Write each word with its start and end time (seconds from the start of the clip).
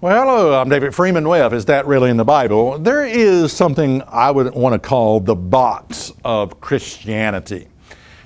Well, 0.00 0.16
hello, 0.16 0.54
I'm 0.54 0.68
David 0.68 0.94
Freeman 0.94 1.28
Webb. 1.28 1.52
Is 1.52 1.64
that 1.64 1.84
really 1.88 2.08
in 2.08 2.16
the 2.16 2.24
Bible? 2.24 2.78
There 2.78 3.04
is 3.04 3.52
something 3.52 4.00
I 4.06 4.30
would 4.30 4.54
want 4.54 4.72
to 4.74 4.78
call 4.78 5.18
the 5.18 5.34
box 5.34 6.12
of 6.24 6.60
Christianity. 6.60 7.66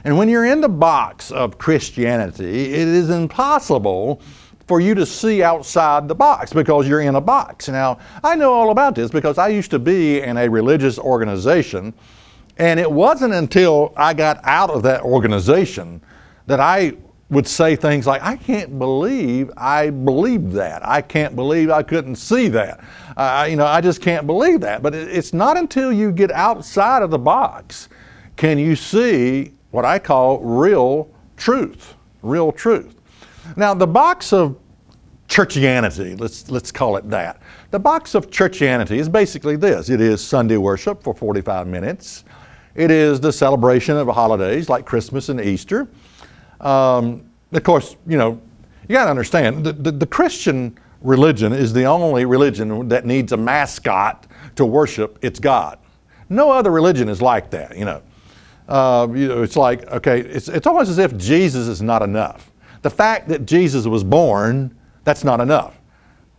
And 0.04 0.18
when 0.18 0.28
you're 0.28 0.44
in 0.44 0.60
the 0.60 0.68
box 0.68 1.30
of 1.30 1.56
Christianity, 1.56 2.74
it 2.74 2.88
is 2.88 3.08
impossible 3.08 4.20
for 4.66 4.82
you 4.82 4.94
to 4.94 5.06
see 5.06 5.42
outside 5.42 6.08
the 6.08 6.14
box 6.14 6.52
because 6.52 6.86
you're 6.86 7.00
in 7.00 7.14
a 7.14 7.22
box. 7.22 7.70
Now, 7.70 7.96
I 8.22 8.34
know 8.34 8.52
all 8.52 8.70
about 8.70 8.94
this 8.94 9.10
because 9.10 9.38
I 9.38 9.48
used 9.48 9.70
to 9.70 9.78
be 9.78 10.20
in 10.20 10.36
a 10.36 10.50
religious 10.50 10.98
organization, 10.98 11.94
and 12.58 12.78
it 12.78 12.92
wasn't 12.92 13.32
until 13.32 13.94
I 13.96 14.12
got 14.12 14.44
out 14.44 14.68
of 14.68 14.82
that 14.82 15.00
organization 15.00 16.02
that 16.44 16.60
I 16.60 16.92
would 17.32 17.48
say 17.48 17.74
things 17.74 18.06
like, 18.06 18.22
I 18.22 18.36
can't 18.36 18.78
believe 18.78 19.50
I 19.56 19.88
believed 19.88 20.52
that. 20.52 20.86
I 20.86 21.00
can't 21.00 21.34
believe 21.34 21.70
I 21.70 21.82
couldn't 21.82 22.16
see 22.16 22.48
that. 22.48 22.84
Uh, 23.16 23.46
you 23.48 23.56
know, 23.56 23.64
I 23.64 23.80
just 23.80 24.02
can't 24.02 24.26
believe 24.26 24.60
that. 24.60 24.82
But 24.82 24.94
it's 24.94 25.32
not 25.32 25.56
until 25.56 25.90
you 25.90 26.12
get 26.12 26.30
outside 26.30 27.02
of 27.02 27.10
the 27.10 27.18
box 27.18 27.88
can 28.36 28.58
you 28.58 28.76
see 28.76 29.52
what 29.70 29.86
I 29.86 29.98
call 29.98 30.40
real 30.40 31.10
truth. 31.38 31.94
Real 32.20 32.52
truth. 32.52 32.96
Now, 33.56 33.72
the 33.72 33.86
box 33.86 34.34
of 34.34 34.58
churchianity, 35.28 36.20
let's, 36.20 36.50
let's 36.50 36.70
call 36.70 36.96
it 36.96 37.08
that. 37.08 37.40
The 37.70 37.78
box 37.78 38.14
of 38.14 38.28
churchianity 38.28 38.98
is 38.98 39.08
basically 39.08 39.56
this 39.56 39.88
it 39.88 40.02
is 40.02 40.22
Sunday 40.22 40.58
worship 40.58 41.02
for 41.02 41.14
45 41.14 41.66
minutes, 41.66 42.24
it 42.74 42.90
is 42.90 43.20
the 43.20 43.32
celebration 43.32 43.96
of 43.96 44.08
holidays 44.08 44.68
like 44.68 44.84
Christmas 44.84 45.30
and 45.30 45.40
Easter. 45.40 45.88
Um, 46.62 47.28
of 47.52 47.62
course, 47.62 47.96
you 48.06 48.16
know, 48.16 48.40
you 48.88 48.94
got 48.94 49.04
to 49.04 49.10
understand 49.10 49.64
the, 49.64 49.72
the, 49.72 49.92
the, 49.92 50.06
Christian 50.06 50.78
religion 51.00 51.52
is 51.52 51.72
the 51.72 51.84
only 51.84 52.24
religion 52.24 52.88
that 52.88 53.04
needs 53.04 53.32
a 53.32 53.36
mascot 53.36 54.26
to 54.56 54.64
worship 54.64 55.18
its 55.22 55.38
God. 55.38 55.78
No 56.28 56.50
other 56.50 56.70
religion 56.70 57.08
is 57.08 57.20
like 57.20 57.50
that, 57.50 57.76
you 57.76 57.84
know. 57.84 58.02
Uh, 58.68 59.08
you 59.12 59.28
know, 59.28 59.42
it's 59.42 59.56
like, 59.56 59.86
okay, 59.90 60.20
it's, 60.20 60.48
it's 60.48 60.66
almost 60.66 60.88
as 60.88 60.98
if 60.98 61.16
Jesus 61.16 61.66
is 61.66 61.82
not 61.82 62.00
enough. 62.02 62.52
The 62.82 62.90
fact 62.90 63.28
that 63.28 63.44
Jesus 63.44 63.86
was 63.86 64.04
born, 64.04 64.74
that's 65.04 65.24
not 65.24 65.40
enough. 65.40 65.78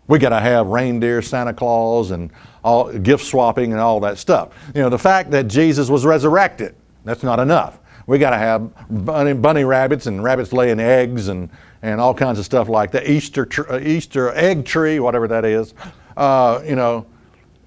We 0.08 0.20
got 0.20 0.30
to 0.30 0.40
have 0.40 0.68
reindeer, 0.68 1.22
Santa 1.22 1.54
Claus, 1.54 2.12
and 2.12 2.32
all 2.64 2.92
gift 2.92 3.26
swapping 3.26 3.72
and 3.72 3.80
all 3.80 4.00
that 4.02 4.18
stuff. 4.18 4.50
You 4.74 4.82
know, 4.82 4.90
the 4.90 5.00
fact 5.00 5.32
that 5.32 5.48
Jesus 5.48 5.90
was 5.90 6.06
resurrected, 6.06 6.76
that's 7.04 7.24
not 7.24 7.40
enough. 7.40 7.80
We 8.06 8.18
got 8.18 8.32
to 8.32 8.38
have 8.38 8.72
bunny, 9.06 9.34
bunny, 9.34 9.64
rabbits 9.64 10.08
and 10.08 10.24
rabbits 10.24 10.52
laying 10.52 10.80
eggs 10.80 11.30
and, 11.30 11.50
and 11.82 12.02
all 12.02 12.14
kinds 12.14 12.40
of 12.40 12.46
stuff 12.46 12.68
like 12.68 12.92
that. 12.92 13.10
Easter, 13.10 13.46
tr- 13.46 13.72
uh, 13.72 13.80
Easter 13.80 14.34
egg 14.34 14.66
tree, 14.66 15.00
whatever 15.00 15.28
that 15.28 15.46
is. 15.46 15.74
Uh, 16.18 16.62
you 16.66 16.76
know, 16.76 17.06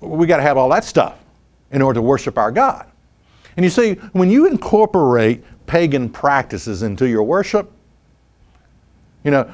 we 0.00 0.26
got 0.26 0.36
to 0.36 0.42
have 0.42 0.56
all 0.56 0.68
that 0.68 0.84
stuff 0.84 1.18
in 1.70 1.82
order 1.82 1.98
to 1.98 2.02
worship 2.02 2.38
our 2.38 2.52
God. 2.52 2.86
And 3.56 3.64
you 3.64 3.70
see, 3.70 3.94
when 4.12 4.30
you 4.30 4.46
incorporate 4.46 5.42
pagan 5.66 6.08
practices 6.08 6.82
into 6.82 7.08
your 7.08 7.22
worship, 7.22 7.72
you 9.24 9.30
know, 9.30 9.50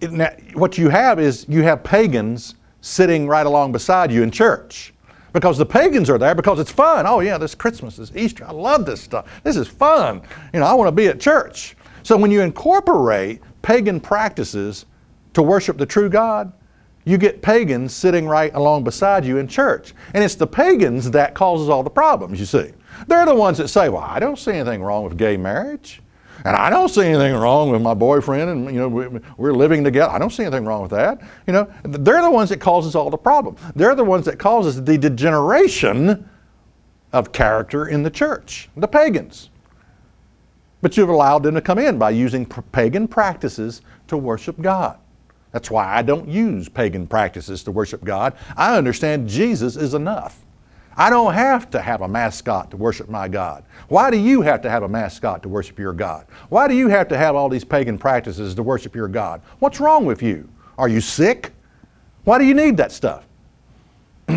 it, 0.00 0.56
what 0.56 0.78
you 0.78 0.88
have 0.88 1.20
is 1.20 1.46
you 1.48 1.62
have 1.62 1.84
pagans 1.84 2.54
sitting 2.80 3.26
right 3.28 3.46
along 3.46 3.72
beside 3.72 4.10
you 4.10 4.22
in 4.22 4.30
church 4.30 4.94
because 5.36 5.58
the 5.58 5.66
pagans 5.66 6.08
are 6.08 6.16
there 6.16 6.34
because 6.34 6.58
it's 6.58 6.70
fun. 6.70 7.06
Oh, 7.06 7.20
yeah, 7.20 7.36
this 7.36 7.54
Christmas 7.54 7.98
is 7.98 8.10
Easter. 8.16 8.46
I 8.46 8.52
love 8.52 8.86
this 8.86 9.02
stuff. 9.02 9.26
This 9.42 9.58
is 9.58 9.68
fun. 9.68 10.22
You 10.54 10.60
know, 10.60 10.66
I 10.66 10.72
want 10.72 10.88
to 10.88 10.92
be 10.92 11.08
at 11.08 11.20
church. 11.20 11.76
So 12.04 12.16
when 12.16 12.30
you 12.30 12.40
incorporate 12.40 13.42
pagan 13.60 14.00
practices 14.00 14.86
to 15.34 15.42
worship 15.42 15.76
the 15.76 15.84
true 15.84 16.08
God, 16.08 16.54
you 17.04 17.18
get 17.18 17.42
pagans 17.42 17.94
sitting 17.94 18.26
right 18.26 18.50
along 18.54 18.84
beside 18.84 19.26
you 19.26 19.36
in 19.36 19.46
church. 19.46 19.92
And 20.14 20.24
it's 20.24 20.36
the 20.36 20.46
pagans 20.46 21.10
that 21.10 21.34
causes 21.34 21.68
all 21.68 21.82
the 21.82 21.90
problems, 21.90 22.40
you 22.40 22.46
see. 22.46 22.72
They're 23.06 23.26
the 23.26 23.34
ones 23.34 23.58
that 23.58 23.68
say, 23.68 23.90
well, 23.90 24.04
I 24.04 24.18
don't 24.18 24.38
see 24.38 24.52
anything 24.52 24.82
wrong 24.82 25.04
with 25.04 25.18
gay 25.18 25.36
marriage. 25.36 26.00
And 26.46 26.54
I 26.54 26.70
don't 26.70 26.88
see 26.88 27.02
anything 27.02 27.34
wrong 27.34 27.70
with 27.70 27.82
my 27.82 27.92
boyfriend 27.92 28.48
and, 28.48 28.66
you 28.66 28.78
know, 28.78 28.86
we, 28.86 29.04
are 29.48 29.52
living 29.52 29.82
together. 29.82 30.12
I 30.12 30.18
don't 30.20 30.30
see 30.30 30.44
anything 30.44 30.64
wrong 30.64 30.82
with 30.82 30.92
that. 30.92 31.20
You 31.44 31.52
know, 31.52 31.68
they're 31.82 32.22
the 32.22 32.30
ones 32.30 32.50
that 32.50 32.60
causes 32.60 32.94
all 32.94 33.10
the 33.10 33.16
problem. 33.18 33.56
They're 33.74 33.96
the 33.96 34.04
ones 34.04 34.26
that 34.26 34.38
causes 34.38 34.80
the 34.84 34.96
degeneration 34.96 36.30
of 37.12 37.32
character 37.32 37.88
in 37.88 38.04
the 38.04 38.10
church, 38.10 38.68
the 38.76 38.86
pagans. 38.86 39.50
But 40.82 40.96
you've 40.96 41.08
allowed 41.08 41.42
them 41.42 41.56
to 41.56 41.60
come 41.60 41.80
in 41.80 41.98
by 41.98 42.10
using 42.10 42.46
pagan 42.46 43.08
practices 43.08 43.82
to 44.06 44.16
worship 44.16 44.60
God. 44.60 45.00
That's 45.50 45.68
why 45.68 45.96
I 45.96 46.02
don't 46.02 46.28
use 46.28 46.68
pagan 46.68 47.08
practices 47.08 47.64
to 47.64 47.72
worship 47.72 48.04
God. 48.04 48.34
I 48.56 48.76
understand 48.76 49.28
Jesus 49.28 49.74
is 49.74 49.94
enough. 49.94 50.45
I 50.96 51.10
don't 51.10 51.34
have 51.34 51.70
to 51.70 51.80
have 51.80 52.00
a 52.00 52.08
mascot 52.08 52.70
to 52.70 52.76
worship 52.76 53.08
my 53.08 53.28
God. 53.28 53.64
Why 53.88 54.10
do 54.10 54.16
you 54.16 54.40
have 54.40 54.62
to 54.62 54.70
have 54.70 54.82
a 54.82 54.88
mascot 54.88 55.42
to 55.42 55.48
worship 55.48 55.78
your 55.78 55.92
God? 55.92 56.26
Why 56.48 56.66
do 56.68 56.74
you 56.74 56.88
have 56.88 57.06
to 57.08 57.18
have 57.18 57.36
all 57.36 57.48
these 57.50 57.64
pagan 57.64 57.98
practices 57.98 58.54
to 58.54 58.62
worship 58.62 58.94
your 58.94 59.08
God? 59.08 59.42
What's 59.58 59.78
wrong 59.78 60.06
with 60.06 60.22
you? 60.22 60.48
Are 60.78 60.88
you 60.88 61.02
sick? 61.02 61.52
Why 62.24 62.38
do 62.38 62.44
you 62.44 62.54
need 62.54 62.78
that 62.78 62.92
stuff? 62.92 63.26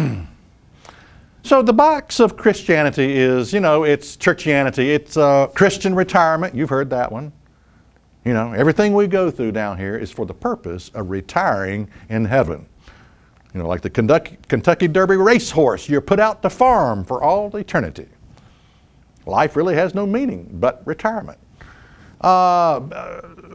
so 1.43 1.61
the 1.61 1.73
box 1.73 2.19
of 2.19 2.35
Christianity 2.35 3.17
is, 3.17 3.53
you 3.53 3.61
know, 3.61 3.83
it's 3.83 4.17
churchianity, 4.17 4.93
it's 4.93 5.15
uh, 5.15 5.47
Christian 5.47 5.95
retirement. 5.95 6.53
You've 6.53 6.69
heard 6.69 6.89
that 6.89 7.11
one. 7.11 7.31
You 8.25 8.33
know, 8.33 8.51
everything 8.51 8.93
we 8.93 9.07
go 9.07 9.31
through 9.31 9.53
down 9.53 9.77
here 9.77 9.97
is 9.97 10.11
for 10.11 10.25
the 10.25 10.33
purpose 10.33 10.91
of 10.93 11.09
retiring 11.09 11.89
in 12.09 12.25
heaven. 12.25 12.67
You 13.53 13.61
know, 13.61 13.67
like 13.67 13.81
the 13.81 13.89
Kentucky, 13.89 14.87
Derby 14.87 15.15
racehorse, 15.15 15.89
you're 15.89 16.01
put 16.01 16.19
out 16.19 16.41
to 16.43 16.49
farm 16.49 17.03
for 17.03 17.23
all 17.23 17.55
eternity. 17.55 18.07
Life 19.25 19.55
really 19.55 19.75
has 19.75 19.95
no 19.95 20.05
meaning 20.05 20.47
but 20.53 20.85
retirement. 20.85 21.39
Uh, 22.21 22.79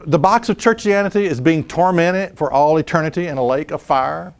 the 0.05 0.19
box 0.19 0.49
of 0.49 0.57
churchianity 0.57 1.21
is 1.21 1.39
being 1.39 1.63
tormented 1.63 2.37
for 2.37 2.51
all 2.51 2.77
eternity 2.77 3.27
in 3.27 3.37
a 3.37 3.45
lake 3.45 3.71
of 3.71 3.81
fire. 3.81 4.33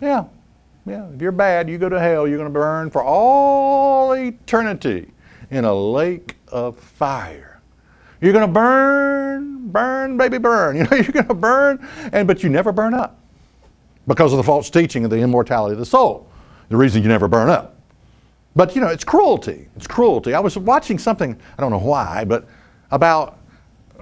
Yeah, 0.00 0.24
yeah. 0.84 1.08
If 1.14 1.22
you're 1.22 1.32
bad, 1.32 1.70
you 1.70 1.78
go 1.78 1.88
to 1.88 1.98
hell. 1.98 2.26
You're 2.26 2.38
going 2.38 2.52
to 2.52 2.58
burn 2.58 2.90
for 2.90 3.02
all 3.02 4.12
eternity 4.12 5.10
in 5.50 5.64
a 5.64 5.74
lake 5.74 6.36
of 6.48 6.78
fire. 6.78 7.60
You're 8.20 8.32
going 8.32 8.46
to 8.46 8.52
burn, 8.52 9.68
burn, 9.68 10.16
baby, 10.16 10.38
burn. 10.38 10.76
You 10.82 10.84
know, 10.84 10.96
you're 10.96 11.12
going 11.12 11.28
to 11.28 11.34
burn, 11.34 11.88
and 12.12 12.26
but 12.26 12.42
you 12.42 12.50
never 12.50 12.72
burn 12.72 12.94
up 12.94 13.21
because 14.12 14.32
of 14.32 14.36
the 14.36 14.42
false 14.42 14.68
teaching 14.68 15.04
of 15.04 15.10
the 15.10 15.16
immortality 15.16 15.72
of 15.72 15.78
the 15.78 15.86
soul. 15.86 16.28
The 16.68 16.76
reason 16.76 17.02
you 17.02 17.08
never 17.08 17.28
burn 17.28 17.48
up. 17.48 17.76
But 18.54 18.74
you 18.74 18.82
know, 18.82 18.88
it's 18.88 19.04
cruelty. 19.04 19.68
It's 19.76 19.86
cruelty. 19.86 20.34
I 20.34 20.40
was 20.40 20.58
watching 20.58 20.98
something, 20.98 21.38
I 21.56 21.62
don't 21.62 21.70
know 21.70 21.78
why, 21.78 22.24
but 22.24 22.46
about 22.90 23.38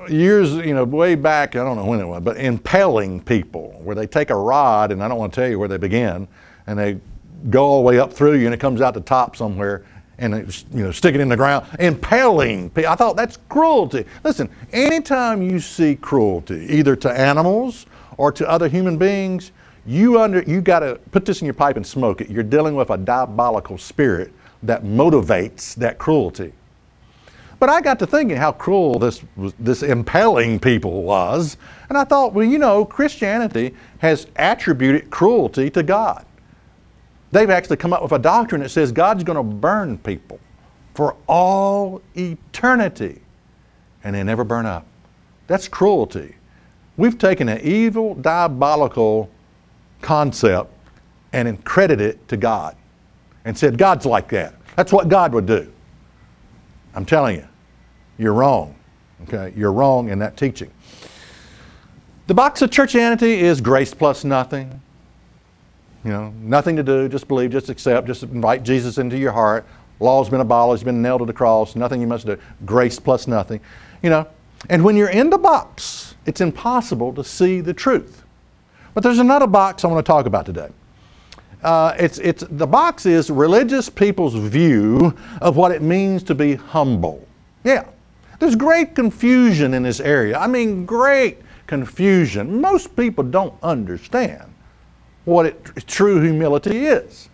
years, 0.08 0.52
you 0.54 0.74
know, 0.74 0.84
way 0.84 1.14
back, 1.14 1.54
I 1.54 1.62
don't 1.62 1.76
know 1.76 1.84
when 1.84 2.00
it 2.00 2.06
was, 2.06 2.22
but 2.22 2.38
impaling 2.38 3.22
people, 3.22 3.78
where 3.84 3.94
they 3.94 4.08
take 4.08 4.30
a 4.30 4.34
rod, 4.34 4.90
and 4.90 5.00
I 5.00 5.06
don't 5.06 5.18
want 5.18 5.32
to 5.32 5.40
tell 5.40 5.48
you 5.48 5.60
where 5.60 5.68
they 5.68 5.76
begin, 5.76 6.26
and 6.66 6.76
they 6.76 6.98
go 7.48 7.64
all 7.64 7.82
the 7.82 7.86
way 7.86 8.00
up 8.00 8.12
through 8.12 8.34
you, 8.34 8.46
and 8.46 8.54
it 8.54 8.58
comes 8.58 8.80
out 8.80 8.94
the 8.94 9.00
top 9.00 9.36
somewhere, 9.36 9.84
and 10.18 10.34
it, 10.34 10.64
you 10.74 10.82
know, 10.82 10.90
stick 10.90 11.14
it 11.14 11.20
in 11.20 11.28
the 11.28 11.36
ground, 11.36 11.66
impaling. 11.78 12.72
I 12.76 12.96
thought 12.96 13.14
that's 13.14 13.38
cruelty. 13.48 14.04
Listen, 14.24 14.48
anytime 14.72 15.40
you 15.40 15.60
see 15.60 15.94
cruelty, 15.94 16.66
either 16.68 16.96
to 16.96 17.10
animals 17.10 17.86
or 18.16 18.32
to 18.32 18.48
other 18.48 18.68
human 18.68 18.98
beings, 18.98 19.52
you 19.86 20.20
under 20.20 20.42
you 20.42 20.60
got 20.60 20.80
to 20.80 21.00
put 21.10 21.24
this 21.24 21.40
in 21.40 21.46
your 21.46 21.54
pipe 21.54 21.76
and 21.76 21.86
smoke 21.86 22.20
it. 22.20 22.30
You're 22.30 22.42
dealing 22.42 22.74
with 22.74 22.90
a 22.90 22.96
diabolical 22.96 23.78
spirit 23.78 24.32
that 24.62 24.84
motivates 24.84 25.74
that 25.76 25.98
cruelty. 25.98 26.52
But 27.58 27.68
I 27.68 27.80
got 27.80 27.98
to 27.98 28.06
thinking 28.06 28.36
how 28.36 28.52
cruel 28.52 28.98
this 28.98 29.22
this 29.58 29.82
impaling 29.82 30.60
people 30.60 31.02
was, 31.02 31.56
and 31.88 31.98
I 31.98 32.04
thought, 32.04 32.32
well, 32.32 32.46
you 32.46 32.58
know, 32.58 32.84
Christianity 32.84 33.74
has 33.98 34.26
attributed 34.36 35.10
cruelty 35.10 35.68
to 35.70 35.82
God. 35.82 36.24
They've 37.32 37.50
actually 37.50 37.76
come 37.76 37.92
up 37.92 38.02
with 38.02 38.12
a 38.12 38.18
doctrine 38.18 38.62
that 38.62 38.70
says 38.70 38.90
God's 38.90 39.24
going 39.24 39.36
to 39.36 39.42
burn 39.42 39.98
people 39.98 40.40
for 40.94 41.16
all 41.26 42.02
eternity, 42.16 43.20
and 44.02 44.14
they 44.14 44.22
never 44.22 44.42
burn 44.42 44.66
up. 44.66 44.86
That's 45.46 45.68
cruelty. 45.68 46.34
We've 46.96 47.18
taken 47.18 47.48
an 47.48 47.60
evil, 47.60 48.14
diabolical 48.14 49.30
concept 50.00 50.72
and 51.32 51.64
credit 51.64 52.00
it 52.00 52.26
to 52.28 52.36
God 52.36 52.76
and 53.44 53.56
said, 53.56 53.78
God's 53.78 54.06
like 54.06 54.28
that. 54.30 54.54
That's 54.76 54.92
what 54.92 55.08
God 55.08 55.32
would 55.32 55.46
do. 55.46 55.72
I'm 56.94 57.04
telling 57.04 57.36
you, 57.36 57.46
you're 58.18 58.32
wrong. 58.32 58.74
Okay? 59.24 59.52
You're 59.56 59.72
wrong 59.72 60.08
in 60.08 60.18
that 60.20 60.36
teaching. 60.36 60.70
The 62.26 62.34
box 62.34 62.62
of 62.62 62.70
churchianity 62.70 63.38
is 63.38 63.60
grace 63.60 63.92
plus 63.92 64.24
nothing. 64.24 64.80
You 66.04 66.10
know, 66.12 66.32
nothing 66.40 66.76
to 66.76 66.82
do, 66.82 67.08
just 67.08 67.28
believe, 67.28 67.50
just 67.50 67.68
accept, 67.68 68.06
just 68.06 68.22
invite 68.22 68.62
Jesus 68.62 68.98
into 68.98 69.18
your 69.18 69.32
heart. 69.32 69.66
Law's 69.98 70.30
been 70.30 70.40
abolished, 70.40 70.84
been 70.84 71.02
nailed 71.02 71.20
to 71.20 71.26
the 71.26 71.32
cross, 71.32 71.76
nothing 71.76 72.00
you 72.00 72.06
must 72.06 72.24
do. 72.24 72.38
Grace 72.64 72.98
plus 72.98 73.26
nothing. 73.26 73.60
You 74.02 74.10
know, 74.10 74.26
and 74.70 74.82
when 74.82 74.96
you're 74.96 75.10
in 75.10 75.28
the 75.28 75.38
box, 75.38 76.14
it's 76.24 76.40
impossible 76.40 77.12
to 77.14 77.24
see 77.24 77.60
the 77.60 77.74
truth. 77.74 78.24
But 78.94 79.02
there's 79.02 79.18
another 79.18 79.46
box 79.46 79.84
I 79.84 79.88
want 79.88 80.04
to 80.04 80.10
talk 80.10 80.26
about 80.26 80.46
today. 80.46 80.68
Uh, 81.62 81.94
it's, 81.98 82.18
it's, 82.18 82.44
the 82.50 82.66
box 82.66 83.04
is 83.06 83.30
religious 83.30 83.88
people's 83.88 84.34
view 84.34 85.14
of 85.40 85.56
what 85.56 85.72
it 85.72 85.82
means 85.82 86.22
to 86.24 86.34
be 86.34 86.54
humble. 86.54 87.26
Yeah, 87.64 87.86
there's 88.38 88.56
great 88.56 88.94
confusion 88.94 89.74
in 89.74 89.82
this 89.82 90.00
area. 90.00 90.38
I 90.38 90.46
mean, 90.46 90.86
great 90.86 91.42
confusion. 91.66 92.60
Most 92.60 92.96
people 92.96 93.22
don't 93.22 93.54
understand 93.62 94.52
what 95.26 95.46
it, 95.46 95.86
true 95.86 96.20
humility 96.20 96.86
is. 96.86 97.28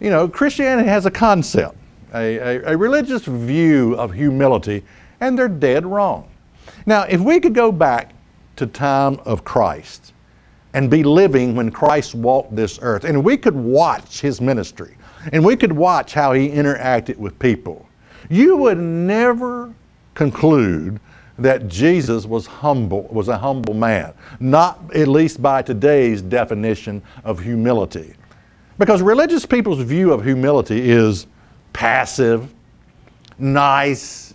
You 0.00 0.10
know, 0.10 0.28
Christianity 0.28 0.88
has 0.88 1.06
a 1.06 1.10
concept, 1.10 1.76
a, 2.14 2.36
a, 2.36 2.72
a 2.72 2.76
religious 2.76 3.24
view 3.24 3.94
of 3.94 4.12
humility, 4.12 4.84
and 5.20 5.36
they're 5.36 5.48
dead 5.48 5.84
wrong. 5.84 6.28
Now, 6.86 7.02
if 7.02 7.20
we 7.20 7.40
could 7.40 7.54
go 7.54 7.72
back 7.72 8.12
to 8.56 8.66
time 8.66 9.18
of 9.24 9.44
Christ 9.44 10.12
and 10.74 10.90
be 10.90 11.02
living 11.02 11.54
when 11.54 11.70
Christ 11.70 12.14
walked 12.14 12.54
this 12.54 12.78
earth, 12.82 13.04
and 13.04 13.24
we 13.24 13.36
could 13.36 13.56
watch 13.56 14.20
his 14.20 14.40
ministry, 14.40 14.96
and 15.32 15.44
we 15.44 15.56
could 15.56 15.72
watch 15.72 16.14
how 16.14 16.32
he 16.32 16.48
interacted 16.48 17.16
with 17.16 17.38
people, 17.38 17.88
you 18.28 18.56
would 18.56 18.78
never 18.78 19.72
conclude 20.14 21.00
that 21.38 21.68
Jesus 21.68 22.26
was 22.26 22.46
humble, 22.46 23.04
was 23.10 23.28
a 23.28 23.38
humble 23.38 23.74
man, 23.74 24.12
not 24.40 24.78
at 24.94 25.08
least 25.08 25.42
by 25.42 25.62
today's 25.62 26.20
definition 26.20 27.02
of 27.24 27.40
humility. 27.40 28.14
Because 28.78 29.02
religious 29.02 29.46
people's 29.46 29.80
view 29.80 30.12
of 30.12 30.22
humility 30.24 30.90
is 30.90 31.26
passive, 31.72 32.52
nice, 33.38 34.34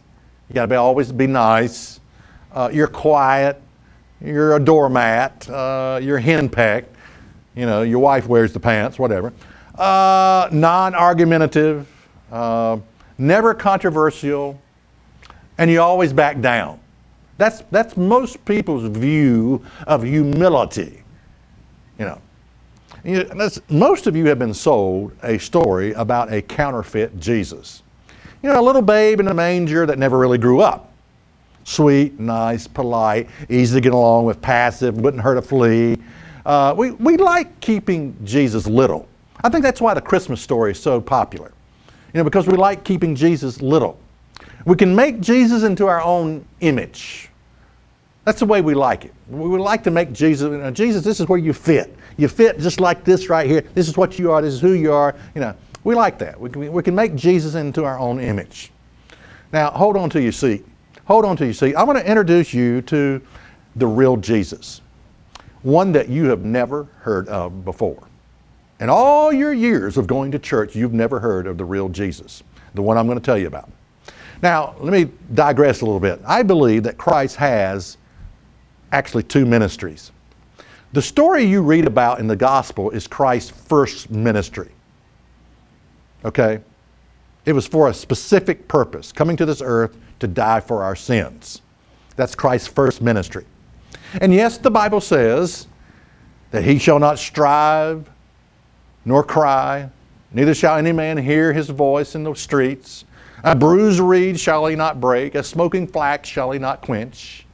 you 0.50 0.56
gotta 0.56 0.68
be, 0.68 0.76
always 0.76 1.12
be 1.12 1.28
nice, 1.28 2.00
uh, 2.52 2.70
you're 2.74 2.88
quiet, 2.88 3.62
you're 4.22 4.56
a 4.56 4.60
doormat, 4.60 5.50
uh, 5.50 6.00
you're 6.02 6.20
henpecked, 6.20 6.96
you 7.56 7.66
know, 7.66 7.82
your 7.82 8.00
wife 8.00 8.28
wears 8.28 8.54
the 8.54 8.60
pants, 8.60 9.00
whatever. 9.00 9.34
Uh, 9.76 10.50
non 10.52 10.96
argumentative, 10.96 11.88
uh, 12.32 12.78
never 13.18 13.54
controversial, 13.54 14.60
and 15.58 15.70
you 15.70 15.82
always 15.82 16.14
back 16.14 16.42
down. 16.42 16.80
That's, 17.38 17.62
that's 17.72 17.98
most 17.98 18.44
people's 18.46 18.86
view 18.86 19.66
of 19.88 20.04
humility. 20.04 21.04
You 22.00 22.06
know, 22.06 22.22
you 23.04 23.30
most 23.70 24.08
of 24.08 24.16
you 24.16 24.26
have 24.28 24.40
been 24.40 24.54
sold 24.54 25.14
a 25.24 25.38
story 25.38 25.94
about 25.94 26.32
a 26.32 26.42
counterfeit 26.42 27.20
Jesus. 27.20 27.84
You 28.42 28.50
know, 28.50 28.60
a 28.60 28.64
little 28.64 28.82
babe 28.82 29.20
in 29.20 29.28
a 29.28 29.34
manger 29.34 29.86
that 29.86 29.98
never 29.98 30.18
really 30.18 30.38
grew 30.38 30.62
up. 30.62 30.92
Sweet, 31.66 32.20
nice, 32.20 32.68
polite, 32.68 33.28
easy 33.50 33.76
to 33.76 33.82
get 33.82 33.92
along 33.92 34.26
with, 34.26 34.40
passive, 34.40 34.98
wouldn't 34.98 35.22
hurt 35.22 35.38
a 35.38 35.42
flea. 35.42 35.98
Uh, 36.46 36.76
we, 36.78 36.92
we 36.92 37.18
like 37.18 37.60
keeping 37.60 38.16
Jesus 38.24 38.68
little. 38.68 39.08
I 39.44 39.50
think 39.50 39.64
that's 39.64 39.82
why 39.82 39.96
the 39.96 40.02
Christmas 40.02 40.40
story 40.40 40.72
is 40.72 40.80
so 40.80 41.02
popular. 41.02 41.52
You 42.14 42.20
know, 42.20 42.24
because 42.24 42.46
we 42.46 42.56
like 42.56 42.84
keeping 42.84 43.16
Jesus 43.16 43.62
little. 43.64 44.00
We 44.66 44.76
can 44.76 44.96
make 44.96 45.22
Jesus 45.22 45.64
into 45.64 45.88
our 45.88 46.02
own 46.02 46.46
image. 46.62 47.30
That's 48.26 48.40
the 48.40 48.46
way 48.46 48.62
we 48.62 48.76
like 48.76 49.04
it. 49.06 49.14
We 49.28 49.50
would 49.50 49.60
like 49.60 49.84
to 49.84 49.92
make 49.92 50.14
Jesus, 50.14 50.50
you 50.52 50.58
know, 50.58 50.72
Jesus, 50.72 51.04
this 51.04 51.20
is 51.20 51.28
where 51.28 51.40
you 51.40 51.52
fit. 51.52 51.96
You 52.18 52.28
fit 52.28 52.60
just 52.60 52.80
like 52.80 53.04
this 53.04 53.28
right 53.28 53.50
here. 53.50 53.62
This 53.74 53.88
is 53.88 53.98
what 53.98 54.20
you 54.20 54.32
are. 54.32 54.42
This 54.42 54.54
is 54.54 54.62
who 54.62 54.74
you 54.74 54.94
are. 54.94 55.16
You 55.34 55.42
know, 55.42 55.56
we 55.84 55.96
like 55.96 56.20
that. 56.20 56.40
We 56.40 56.52
can, 56.52 56.72
we 56.72 56.84
can 56.84 56.94
make 56.94 57.16
Jesus 57.16 57.56
into 57.56 57.86
our 57.86 57.98
own 57.98 58.20
image. 58.20 58.72
Now, 59.52 59.72
hold 59.72 59.98
on 59.98 60.12
to 60.12 60.22
your 60.22 60.32
seat. 60.32 60.64
Hold 61.06 61.26
on 61.26 61.38
to 61.38 61.46
you. 61.46 61.54
See, 61.54 61.76
I 61.76 61.84
want 61.84 62.00
to 62.00 62.08
introduce 62.08 62.54
you 62.54 62.82
to 62.84 63.22
the 63.76 63.86
real 63.86 64.18
Jesus, 64.18 64.82
one 65.62 65.92
that 65.92 66.10
you 66.10 66.26
have 66.26 66.44
never 66.44 66.86
heard 67.02 67.28
of 67.28 67.64
before. 67.64 68.08
In 68.80 68.90
all 68.90 69.32
your 69.32 69.54
years 69.54 69.98
of 69.98 70.08
going 70.08 70.32
to 70.32 70.40
church, 70.40 70.76
you've 70.76 70.94
never 70.94 71.20
heard 71.20 71.48
of 71.48 71.58
the 71.58 71.66
real 71.66 71.90
Jesus, 71.90 72.44
the 72.74 72.82
one 72.82 72.98
I'm 72.98 73.06
going 73.06 73.20
to 73.20 73.24
tell 73.24 73.38
you 73.38 73.48
about. 73.48 73.70
Now, 74.42 74.76
let 74.80 74.92
me 74.92 75.12
digress 75.34 75.82
a 75.82 75.86
little 75.86 76.00
bit. 76.00 76.20
I 76.26 76.44
believe 76.44 76.84
that 76.84 76.98
Christ 76.98 77.36
has 77.38 77.98
actually 78.92 79.24
two 79.24 79.46
ministries. 79.46 80.12
The 80.94 81.02
story 81.02 81.44
you 81.44 81.62
read 81.62 81.86
about 81.86 82.20
in 82.20 82.28
the 82.28 82.36
gospel 82.36 82.90
is 82.90 83.08
Christ's 83.08 83.52
first 83.52 84.10
ministry. 84.10 84.72
Okay? 86.24 86.62
It 87.46 87.54
was 87.54 87.68
for 87.68 87.90
a 87.90 87.94
specific 87.94 88.68
purpose, 88.68 89.12
coming 89.12 89.38
to 89.38 89.46
this 89.46 89.62
earth 89.64 89.96
to 90.20 90.28
die 90.28 90.60
for 90.60 90.84
our 90.84 90.96
sins. 90.96 91.62
That's 92.16 92.36
Christ's 92.36 92.68
first 92.68 93.02
ministry. 93.02 93.46
And 94.22 94.34
yes, 94.34 94.58
the 94.58 94.72
Bible 94.72 95.02
says 95.02 95.68
that 96.52 96.64
he 96.64 96.80
shall 96.80 97.00
not 97.00 97.20
strive 97.20 98.10
nor 99.04 99.24
cry, 99.24 99.90
neither 100.32 100.54
shall 100.54 100.78
any 100.78 100.92
man 100.92 101.18
hear 101.18 101.54
his 101.54 101.70
voice 101.70 102.16
in 102.16 102.24
the 102.24 102.34
streets. 102.34 103.06
A 103.44 103.56
bruised 103.56 104.00
reed 104.00 104.40
shall 104.40 104.66
he 104.66 104.76
not 104.76 105.00
break, 105.00 105.36
a 105.36 105.44
smoking 105.44 105.86
flax 105.86 106.28
shall 106.28 106.52
he 106.52 106.58
not 106.58 106.82
quench, 106.82 107.46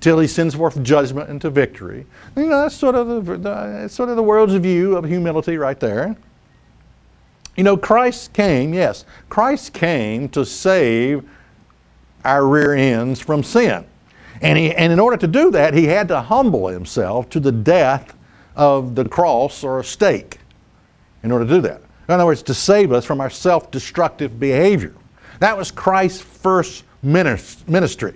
till 0.00 0.18
he 0.18 0.26
sends 0.26 0.54
forth 0.54 0.82
judgment 0.82 1.28
into 1.28 1.50
victory. 1.50 2.06
You 2.36 2.46
know, 2.46 2.62
that's 2.62 2.74
sort 2.74 2.94
of 2.94 3.26
the, 3.26 3.36
the 3.36 3.88
sort 3.88 4.08
of 4.08 4.16
the 4.16 4.22
world's 4.22 4.54
view 4.54 4.96
of 4.96 5.04
humility 5.04 5.58
right 5.58 5.78
there. 5.78 6.16
You 7.56 7.64
know, 7.64 7.76
Christ 7.76 8.32
came, 8.32 8.72
yes, 8.72 9.04
Christ 9.28 9.72
came 9.72 10.28
to 10.30 10.44
save 10.46 11.28
our 12.26 12.46
rear 12.46 12.74
ends 12.74 13.20
from 13.20 13.42
sin. 13.42 13.84
And, 14.42 14.58
he, 14.58 14.72
and 14.72 14.92
in 14.92 15.00
order 15.00 15.16
to 15.16 15.26
do 15.26 15.50
that, 15.52 15.72
he 15.74 15.84
had 15.84 16.08
to 16.08 16.20
humble 16.20 16.68
himself 16.68 17.30
to 17.30 17.40
the 17.40 17.52
death 17.52 18.14
of 18.54 18.94
the 18.94 19.08
cross 19.08 19.64
or 19.64 19.80
a 19.80 19.84
stake 19.84 20.38
in 21.22 21.30
order 21.30 21.46
to 21.46 21.54
do 21.54 21.60
that. 21.62 21.80
In 22.08 22.14
other 22.14 22.26
words, 22.26 22.42
to 22.44 22.54
save 22.54 22.92
us 22.92 23.04
from 23.04 23.20
our 23.20 23.30
self 23.30 23.70
destructive 23.70 24.38
behavior. 24.38 24.94
That 25.40 25.56
was 25.56 25.70
Christ's 25.70 26.20
first 26.20 26.84
ministry. 27.02 28.14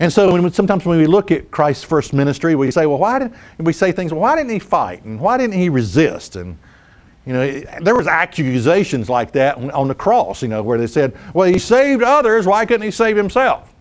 And 0.00 0.12
so 0.12 0.32
when, 0.32 0.52
sometimes 0.52 0.84
when 0.84 0.98
we 0.98 1.06
look 1.06 1.30
at 1.30 1.50
Christ's 1.50 1.84
first 1.84 2.12
ministry, 2.12 2.54
we 2.54 2.70
say, 2.70 2.86
well, 2.86 2.98
why 2.98 3.18
did 3.18 3.32
we 3.58 3.72
say 3.72 3.92
things? 3.92 4.12
Well, 4.12 4.22
why 4.22 4.36
didn't 4.36 4.50
he 4.50 4.58
fight 4.58 5.04
and 5.04 5.18
why 5.20 5.36
didn't 5.38 5.58
he 5.58 5.68
resist? 5.68 6.36
And 6.36 6.56
you 7.28 7.34
know, 7.34 7.60
there 7.82 7.94
was 7.94 8.06
accusations 8.06 9.10
like 9.10 9.32
that 9.32 9.58
on 9.58 9.86
the 9.86 9.94
cross. 9.94 10.40
You 10.40 10.48
know, 10.48 10.62
where 10.62 10.78
they 10.78 10.86
said, 10.86 11.14
well, 11.34 11.46
he 11.46 11.58
saved 11.58 12.02
others. 12.02 12.46
Why 12.46 12.64
couldn't 12.64 12.86
he 12.86 12.90
save 12.90 13.18
himself? 13.18 13.74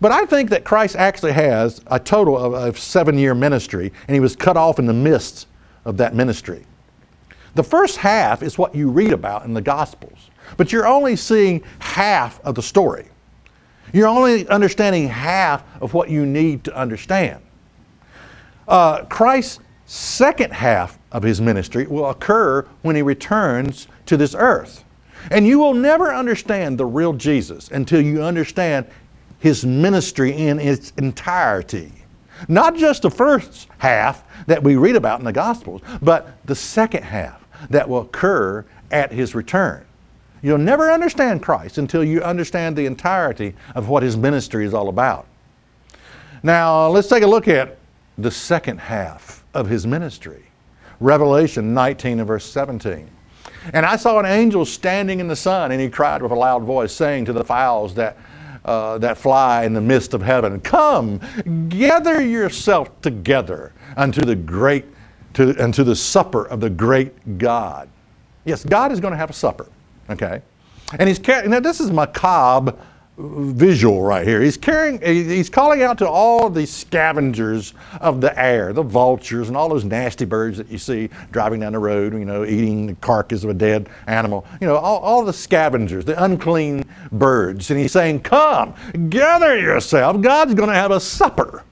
But 0.00 0.12
I 0.12 0.24
think 0.24 0.48
that 0.48 0.64
Christ 0.64 0.96
actually 0.96 1.32
has 1.32 1.82
a 1.88 2.00
total 2.00 2.38
of, 2.38 2.54
of 2.54 2.78
seven-year 2.78 3.34
ministry, 3.34 3.92
and 4.08 4.14
he 4.14 4.20
was 4.20 4.34
cut 4.34 4.56
off 4.56 4.78
in 4.78 4.86
the 4.86 4.94
midst 4.94 5.46
of 5.84 5.98
that 5.98 6.14
ministry. 6.14 6.64
The 7.54 7.62
first 7.62 7.98
half 7.98 8.42
is 8.42 8.56
what 8.56 8.74
you 8.74 8.90
read 8.90 9.12
about 9.12 9.44
in 9.44 9.52
the 9.52 9.60
Gospels. 9.60 10.30
But 10.56 10.72
you're 10.72 10.86
only 10.86 11.16
seeing 11.16 11.62
half 11.80 12.40
of 12.44 12.54
the 12.54 12.62
story. 12.62 13.08
You're 13.92 14.08
only 14.08 14.48
understanding 14.48 15.08
half 15.08 15.64
of 15.82 15.92
what 15.92 16.08
you 16.08 16.24
need 16.24 16.64
to 16.64 16.74
understand. 16.74 17.42
Uh, 18.66 19.04
Christ's 19.04 19.60
second 19.86 20.52
half 20.52 20.98
of 21.16 21.22
his 21.22 21.40
ministry 21.40 21.86
will 21.86 22.10
occur 22.10 22.60
when 22.82 22.94
he 22.94 23.00
returns 23.00 23.88
to 24.04 24.18
this 24.18 24.34
earth. 24.38 24.84
And 25.30 25.46
you 25.46 25.58
will 25.58 25.72
never 25.72 26.14
understand 26.14 26.76
the 26.76 26.84
real 26.84 27.14
Jesus 27.14 27.70
until 27.70 28.02
you 28.02 28.22
understand 28.22 28.86
his 29.38 29.64
ministry 29.64 30.32
in 30.32 30.60
its 30.60 30.92
entirety. 30.98 31.90
Not 32.48 32.76
just 32.76 33.00
the 33.00 33.10
first 33.10 33.66
half 33.78 34.24
that 34.46 34.62
we 34.62 34.76
read 34.76 34.94
about 34.94 35.18
in 35.18 35.24
the 35.24 35.32
Gospels, 35.32 35.80
but 36.02 36.36
the 36.44 36.54
second 36.54 37.02
half 37.02 37.42
that 37.70 37.88
will 37.88 38.02
occur 38.02 38.66
at 38.90 39.10
his 39.10 39.34
return. 39.34 39.86
You'll 40.42 40.58
never 40.58 40.92
understand 40.92 41.42
Christ 41.42 41.78
until 41.78 42.04
you 42.04 42.22
understand 42.22 42.76
the 42.76 42.84
entirety 42.84 43.54
of 43.74 43.88
what 43.88 44.02
his 44.02 44.18
ministry 44.18 44.66
is 44.66 44.74
all 44.74 44.90
about. 44.90 45.26
Now, 46.42 46.88
let's 46.88 47.08
take 47.08 47.22
a 47.22 47.26
look 47.26 47.48
at 47.48 47.78
the 48.18 48.30
second 48.30 48.80
half 48.80 49.44
of 49.54 49.70
his 49.70 49.86
ministry. 49.86 50.45
Revelation 51.00 51.74
19 51.74 52.18
and 52.18 52.26
verse 52.26 52.44
17. 52.44 53.10
And 53.72 53.84
I 53.84 53.96
saw 53.96 54.18
an 54.18 54.26
angel 54.26 54.64
standing 54.64 55.20
in 55.20 55.28
the 55.28 55.36
sun, 55.36 55.72
and 55.72 55.80
he 55.80 55.88
cried 55.88 56.22
with 56.22 56.32
a 56.32 56.36
loud 56.36 56.62
voice, 56.62 56.92
saying 56.92 57.24
to 57.26 57.32
the 57.32 57.44
fowls 57.44 57.94
that, 57.94 58.16
uh, 58.64 58.98
that 58.98 59.18
fly 59.18 59.64
in 59.64 59.72
the 59.72 59.80
midst 59.80 60.14
of 60.14 60.22
heaven, 60.22 60.60
Come, 60.60 61.20
gather 61.68 62.22
yourself 62.22 63.00
together 63.00 63.72
unto 63.96 64.22
the 64.22 64.36
great 64.36 64.84
to, 65.34 65.54
and 65.62 65.74
to 65.74 65.84
the 65.84 65.96
supper 65.96 66.46
of 66.46 66.60
the 66.60 66.70
great 66.70 67.38
God. 67.38 67.88
Yes, 68.44 68.64
God 68.64 68.92
is 68.92 69.00
going 69.00 69.12
to 69.12 69.18
have 69.18 69.30
a 69.30 69.34
supper, 69.34 69.66
okay? 70.08 70.40
And 70.98 71.08
he's 71.08 71.18
carrying, 71.18 71.50
now 71.50 71.60
this 71.60 71.80
is 71.80 71.90
macabre 71.90 72.74
visual 73.18 74.02
right 74.02 74.26
here. 74.26 74.42
He's 74.42 74.56
carrying, 74.56 75.00
he's 75.00 75.48
calling 75.48 75.82
out 75.82 75.98
to 75.98 76.08
all 76.08 76.50
the 76.50 76.66
scavengers 76.66 77.72
of 78.00 78.20
the 78.20 78.38
air, 78.38 78.72
the 78.72 78.82
vultures 78.82 79.48
and 79.48 79.56
all 79.56 79.68
those 79.68 79.84
nasty 79.84 80.24
birds 80.24 80.58
that 80.58 80.68
you 80.68 80.78
see 80.78 81.08
driving 81.32 81.60
down 81.60 81.72
the 81.72 81.78
road, 81.78 82.12
you 82.12 82.24
know, 82.24 82.44
eating 82.44 82.86
the 82.86 82.94
carcass 82.96 83.42
of 83.42 83.50
a 83.50 83.54
dead 83.54 83.88
animal. 84.06 84.44
You 84.60 84.66
know, 84.66 84.76
all, 84.76 84.98
all 84.98 85.24
the 85.24 85.32
scavengers, 85.32 86.04
the 86.04 86.22
unclean 86.22 86.84
birds. 87.12 87.70
And 87.70 87.80
he's 87.80 87.92
saying, 87.92 88.20
Come, 88.20 88.74
gather 89.08 89.58
yourself. 89.58 90.20
God's 90.20 90.54
going 90.54 90.68
to 90.68 90.74
have 90.74 90.90
a 90.90 91.00
supper. 91.00 91.64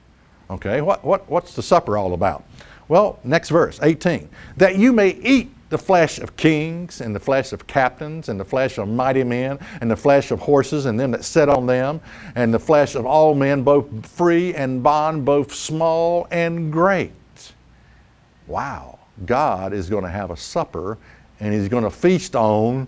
Okay, 0.51 0.81
what, 0.81 1.05
what, 1.05 1.29
what's 1.31 1.55
the 1.55 1.63
supper 1.63 1.99
all 1.99 2.15
about? 2.15 2.45
Well, 2.89 3.19
next 3.25 3.49
verse, 3.49 3.81
18. 3.83 4.29
That 4.57 4.77
you 4.77 4.93
may 4.93 5.11
eat 5.11 5.54
the 5.71 5.79
flesh 5.79 6.19
of 6.19 6.37
kings, 6.37 7.01
and 7.01 7.15
the 7.15 7.21
flesh 7.21 7.53
of 7.53 7.67
captains, 7.67 8.29
and 8.29 8.39
the 8.39 8.45
flesh 8.45 8.79
of 8.79 8.89
mighty 8.89 9.25
men, 9.25 9.59
and 9.81 9.91
the 9.91 9.97
flesh 9.97 10.31
of 10.31 10.41
horses, 10.41 10.87
and 10.87 10.99
them 10.99 11.11
that 11.11 11.25
sit 11.25 11.49
on 11.49 11.67
them, 11.67 12.01
and 12.35 12.53
the 12.53 12.59
flesh 12.59 12.95
of 12.95 13.07
all 13.07 13.35
men, 13.35 13.63
both 13.63 14.07
free 14.07 14.55
and 14.55 14.83
bond, 14.83 15.25
both 15.25 15.53
small 15.55 16.29
and 16.31 16.73
great. 16.73 17.13
Wow, 18.47 18.99
God 19.25 19.73
is 19.73 19.89
going 19.89 20.05
to 20.05 20.11
have 20.11 20.31
a 20.31 20.37
supper, 20.37 20.99
and 21.41 21.55
He's 21.55 21.69
going 21.69 21.85
to 21.85 21.91
feast 21.91 22.37
on 22.37 22.87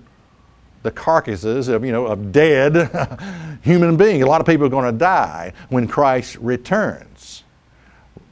the 0.83 0.90
carcasses 0.92 1.66
of, 1.66 1.85
you 1.85 1.90
know, 1.90 2.06
of 2.06 2.30
dead 2.30 3.59
human 3.62 3.97
beings. 3.97 4.23
A 4.23 4.26
lot 4.26 4.40
of 4.40 4.47
people 4.47 4.66
are 4.66 4.71
going 4.71 4.92
to 4.92 4.97
die 4.97 5.52
when 5.68 5.88
Christ 5.88 6.37
returns. 6.37 7.15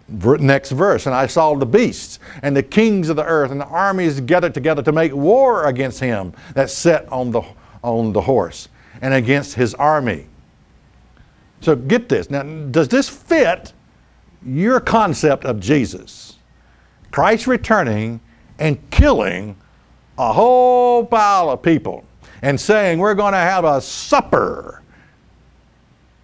Next 0.07 0.71
verse, 0.71 1.07
and 1.07 1.15
I 1.15 1.27
saw 1.27 1.55
the 1.55 1.65
beasts 1.65 2.19
and 2.43 2.55
the 2.55 2.63
kings 2.63 3.09
of 3.09 3.17
the 3.17 3.25
earth 3.25 3.51
and 3.51 3.61
the 3.61 3.67
armies 3.67 4.21
gathered 4.21 4.53
together 4.53 4.83
to 4.83 4.93
make 4.93 5.15
war 5.15 5.65
against 5.67 5.99
him 5.99 6.35
that 6.55 6.69
sat 6.69 7.11
on 7.11 7.31
the, 7.31 7.43
on 7.83 8.13
the 8.13 8.21
horse 8.21 8.69
and 9.01 9.15
against 9.15 9.55
his 9.55 9.75
army. 9.75 10.27
So 11.63 11.75
get 11.75 12.11
this. 12.11 12.29
Now, 12.29 12.43
does 12.43 12.89
this 12.89 13.09
fit 13.09 13.73
your 14.45 14.79
concept 14.79 15.47
of 15.47 15.59
Jesus? 15.59 16.37
Christ 17.11 17.47
returning 17.47 18.21
and 18.59 18.79
killing 18.91 19.57
a 20.19 20.33
whole 20.33 21.07
pile 21.07 21.51
of 21.51 21.63
people 21.63 22.05
and 22.43 22.61
saying, 22.61 22.99
We're 22.99 23.15
going 23.15 23.33
to 23.33 23.39
have 23.39 23.65
a 23.65 23.81
supper. 23.81 24.83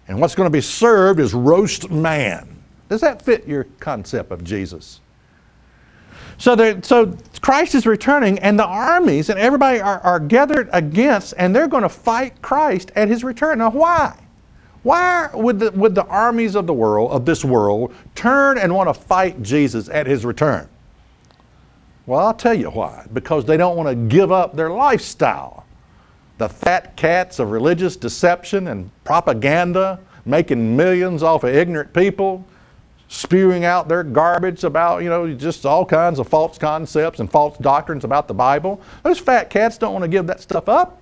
And 0.07 0.19
what's 0.19 0.35
going 0.35 0.45
to 0.45 0.51
be 0.51 0.61
served 0.61 1.19
is 1.19 1.33
roast 1.33 1.89
man. 1.89 2.60
Does 2.91 2.99
that 2.99 3.21
fit 3.21 3.47
your 3.47 3.67
concept 3.79 4.33
of 4.33 4.43
Jesus? 4.43 4.99
So, 6.37 6.57
there, 6.57 6.83
so 6.83 7.15
Christ 7.39 7.73
is 7.73 7.85
returning, 7.85 8.37
and 8.39 8.59
the 8.59 8.65
armies 8.65 9.29
and 9.29 9.39
everybody 9.39 9.79
are, 9.79 10.01
are 10.01 10.19
gathered 10.19 10.67
against, 10.73 11.33
and 11.37 11.55
they're 11.55 11.69
going 11.69 11.83
to 11.83 11.89
fight 11.89 12.41
Christ 12.41 12.91
at 12.97 13.07
his 13.07 13.23
return. 13.23 13.59
Now, 13.59 13.69
why? 13.69 14.19
Why 14.83 15.29
would 15.33 15.57
the, 15.57 15.71
would 15.71 15.95
the 15.95 16.03
armies 16.07 16.53
of 16.53 16.67
the 16.67 16.73
world, 16.73 17.11
of 17.11 17.25
this 17.25 17.45
world, 17.45 17.95
turn 18.13 18.57
and 18.57 18.75
want 18.75 18.89
to 18.89 18.93
fight 18.93 19.41
Jesus 19.41 19.87
at 19.87 20.05
his 20.05 20.25
return? 20.25 20.67
Well, 22.05 22.19
I'll 22.19 22.33
tell 22.33 22.53
you 22.53 22.71
why. 22.71 23.07
Because 23.13 23.45
they 23.45 23.55
don't 23.55 23.77
want 23.77 23.87
to 23.87 23.95
give 23.95 24.33
up 24.33 24.53
their 24.53 24.69
lifestyle. 24.69 25.65
The 26.39 26.49
fat 26.49 26.97
cats 26.97 27.39
of 27.39 27.51
religious 27.51 27.95
deception 27.95 28.67
and 28.67 28.91
propaganda, 29.05 29.97
making 30.25 30.75
millions 30.75 31.23
off 31.23 31.45
of 31.45 31.55
ignorant 31.55 31.93
people, 31.93 32.45
spewing 33.11 33.65
out 33.65 33.89
their 33.89 34.03
garbage 34.03 34.63
about, 34.63 35.03
you 35.03 35.09
know, 35.09 35.33
just 35.33 35.65
all 35.65 35.85
kinds 35.85 36.17
of 36.17 36.29
false 36.29 36.57
concepts 36.57 37.19
and 37.19 37.29
false 37.29 37.57
doctrines 37.57 38.05
about 38.05 38.25
the 38.29 38.33
Bible. 38.33 38.81
Those 39.03 39.19
fat 39.19 39.49
cats 39.49 39.77
don't 39.77 39.91
want 39.91 40.03
to 40.03 40.07
give 40.07 40.27
that 40.27 40.39
stuff 40.39 40.69
up. 40.69 41.01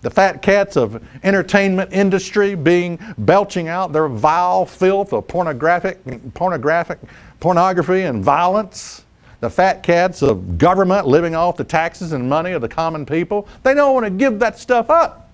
The 0.00 0.08
fat 0.08 0.40
cats 0.40 0.78
of 0.78 1.04
entertainment 1.22 1.92
industry 1.92 2.54
being 2.54 2.98
belching 3.18 3.68
out 3.68 3.92
their 3.92 4.08
vile 4.08 4.64
filth 4.64 5.12
of 5.12 5.28
pornographic, 5.28 6.00
pornographic, 6.32 7.00
pornography 7.38 8.02
and 8.02 8.24
violence. 8.24 9.04
The 9.40 9.50
fat 9.50 9.82
cats 9.82 10.22
of 10.22 10.56
government 10.56 11.06
living 11.06 11.34
off 11.34 11.58
the 11.58 11.64
taxes 11.64 12.12
and 12.12 12.30
money 12.30 12.52
of 12.52 12.62
the 12.62 12.68
common 12.68 13.04
people. 13.04 13.46
They 13.62 13.74
don't 13.74 13.92
want 13.92 14.06
to 14.06 14.10
give 14.10 14.38
that 14.38 14.58
stuff 14.58 14.88
up. 14.88 15.30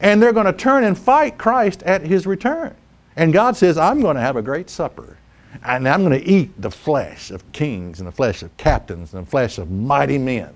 And 0.00 0.22
they're 0.22 0.34
going 0.34 0.46
to 0.46 0.52
turn 0.52 0.84
and 0.84 0.98
fight 0.98 1.38
Christ 1.38 1.82
at 1.84 2.02
his 2.02 2.26
return. 2.26 2.76
And 3.20 3.34
God 3.34 3.54
says, 3.54 3.76
I'm 3.76 4.00
going 4.00 4.16
to 4.16 4.22
have 4.22 4.36
a 4.36 4.42
great 4.42 4.70
supper. 4.70 5.18
And 5.62 5.86
I'm 5.86 6.02
going 6.02 6.18
to 6.18 6.26
eat 6.26 6.58
the 6.58 6.70
flesh 6.70 7.30
of 7.30 7.52
kings 7.52 8.00
and 8.00 8.08
the 8.08 8.12
flesh 8.12 8.42
of 8.42 8.56
captains 8.56 9.12
and 9.12 9.26
the 9.26 9.30
flesh 9.30 9.58
of 9.58 9.70
mighty 9.70 10.16
men. 10.16 10.54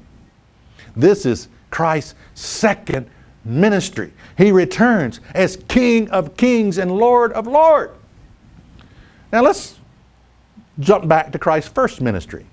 This 0.96 1.26
is 1.26 1.48
Christ's 1.68 2.14
second 2.32 3.06
ministry. 3.44 4.14
He 4.38 4.50
returns 4.50 5.20
as 5.34 5.58
King 5.68 6.08
of 6.08 6.38
kings 6.38 6.78
and 6.78 6.90
Lord 6.90 7.34
of 7.34 7.46
lords. 7.46 7.92
Now 9.30 9.42
let's 9.42 9.78
jump 10.80 11.06
back 11.06 11.32
to 11.32 11.38
Christ's 11.38 11.70
first 11.70 12.00
ministry. 12.00 12.46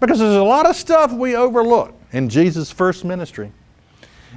Because 0.00 0.18
there's 0.18 0.34
a 0.34 0.42
lot 0.42 0.64
of 0.64 0.76
stuff 0.76 1.12
we 1.12 1.36
overlook 1.36 1.94
in 2.12 2.30
Jesus' 2.30 2.70
first 2.70 3.04
ministry. 3.04 3.52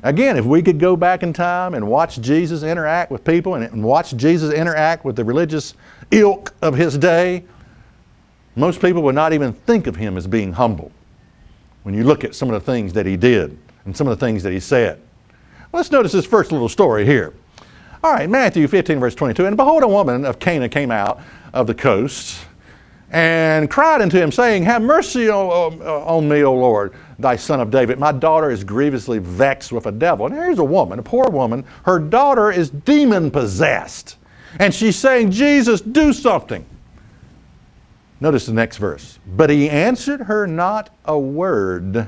Again, 0.04 0.36
if 0.36 0.46
we 0.46 0.64
could 0.64 0.80
go 0.80 0.96
back 0.96 1.22
in 1.22 1.32
time 1.32 1.76
and 1.76 1.88
watch 1.88 2.20
Jesus 2.20 2.64
interact 2.64 3.12
with 3.12 3.24
people 3.24 3.56
and 3.56 3.84
watch 3.84 4.16
Jesus 4.16 4.52
interact 4.52 5.06
with 5.06 5.16
the 5.16 5.24
religious 5.24 5.76
ilk 6.10 6.54
of 6.62 6.74
his 6.74 6.98
day, 6.98 7.44
most 8.56 8.82
people 8.82 9.04
would 9.04 9.16
not 9.16 9.32
even 9.32 9.54
think 9.54 9.88
of 9.88 9.96
him 9.96 10.18
as 10.18 10.26
being 10.26 10.54
humble 10.54 10.92
when 11.84 11.96
you 11.96 12.04
look 12.04 12.24
at 12.24 12.34
some 12.34 12.50
of 12.50 12.54
the 12.54 12.72
things 12.72 12.94
that 12.94 13.06
he 13.06 13.16
did 13.16 13.58
and 13.86 13.96
some 13.96 14.08
of 14.08 14.18
the 14.20 14.26
things 14.26 14.42
that 14.44 14.52
he 14.52 14.60
said. 14.60 15.00
Let's 15.72 15.92
notice 15.92 16.12
this 16.12 16.26
first 16.26 16.52
little 16.52 16.70
story 16.70 17.06
here. 17.06 17.34
All 18.04 18.12
right, 18.12 18.30
Matthew 18.30 18.68
15, 18.68 19.00
verse 19.00 19.14
22. 19.14 19.46
And 19.46 19.56
behold, 19.56 19.84
a 19.84 19.88
woman 19.88 20.26
of 20.26 20.40
Canaan 20.40 20.72
came 20.72 20.90
out 20.92 21.22
of 21.54 21.68
the 21.68 21.76
coast 21.76 22.40
and 23.12 23.70
cried 23.70 24.02
unto 24.02 24.18
him, 24.18 24.32
saying, 24.32 24.64
Have 24.64 24.82
mercy 24.82 25.30
on, 25.30 25.82
on 25.82 26.30
me, 26.30 26.44
O 26.44 26.54
Lord, 26.54 26.94
thy 27.20 27.36
son 27.36 27.60
of 27.60 27.70
David. 27.70 28.00
My 28.00 28.14
daughter 28.14 28.50
is 28.50 28.64
grievously 28.64 29.20
vexed 29.20 29.74
with 29.74 29.86
a 29.86 29.92
devil. 29.92 30.26
And 30.26 30.34
here's 30.34 30.60
a 30.60 30.64
woman, 30.64 30.98
a 30.98 31.04
poor 31.04 31.30
woman. 31.30 31.66
Her 31.84 32.00
daughter 32.00 32.52
is 32.52 32.70
demon 32.70 33.30
possessed. 33.30 34.18
And 34.60 34.74
she's 34.74 34.98
saying, 34.98 35.32
Jesus, 35.32 35.82
do 35.82 36.14
something. 36.14 36.66
Notice 38.22 38.46
the 38.46 38.54
next 38.54 38.78
verse. 38.78 39.20
But 39.36 39.50
he 39.50 39.70
answered 39.70 40.22
her 40.22 40.48
not 40.48 40.90
a 41.06 41.18
word. 41.20 42.08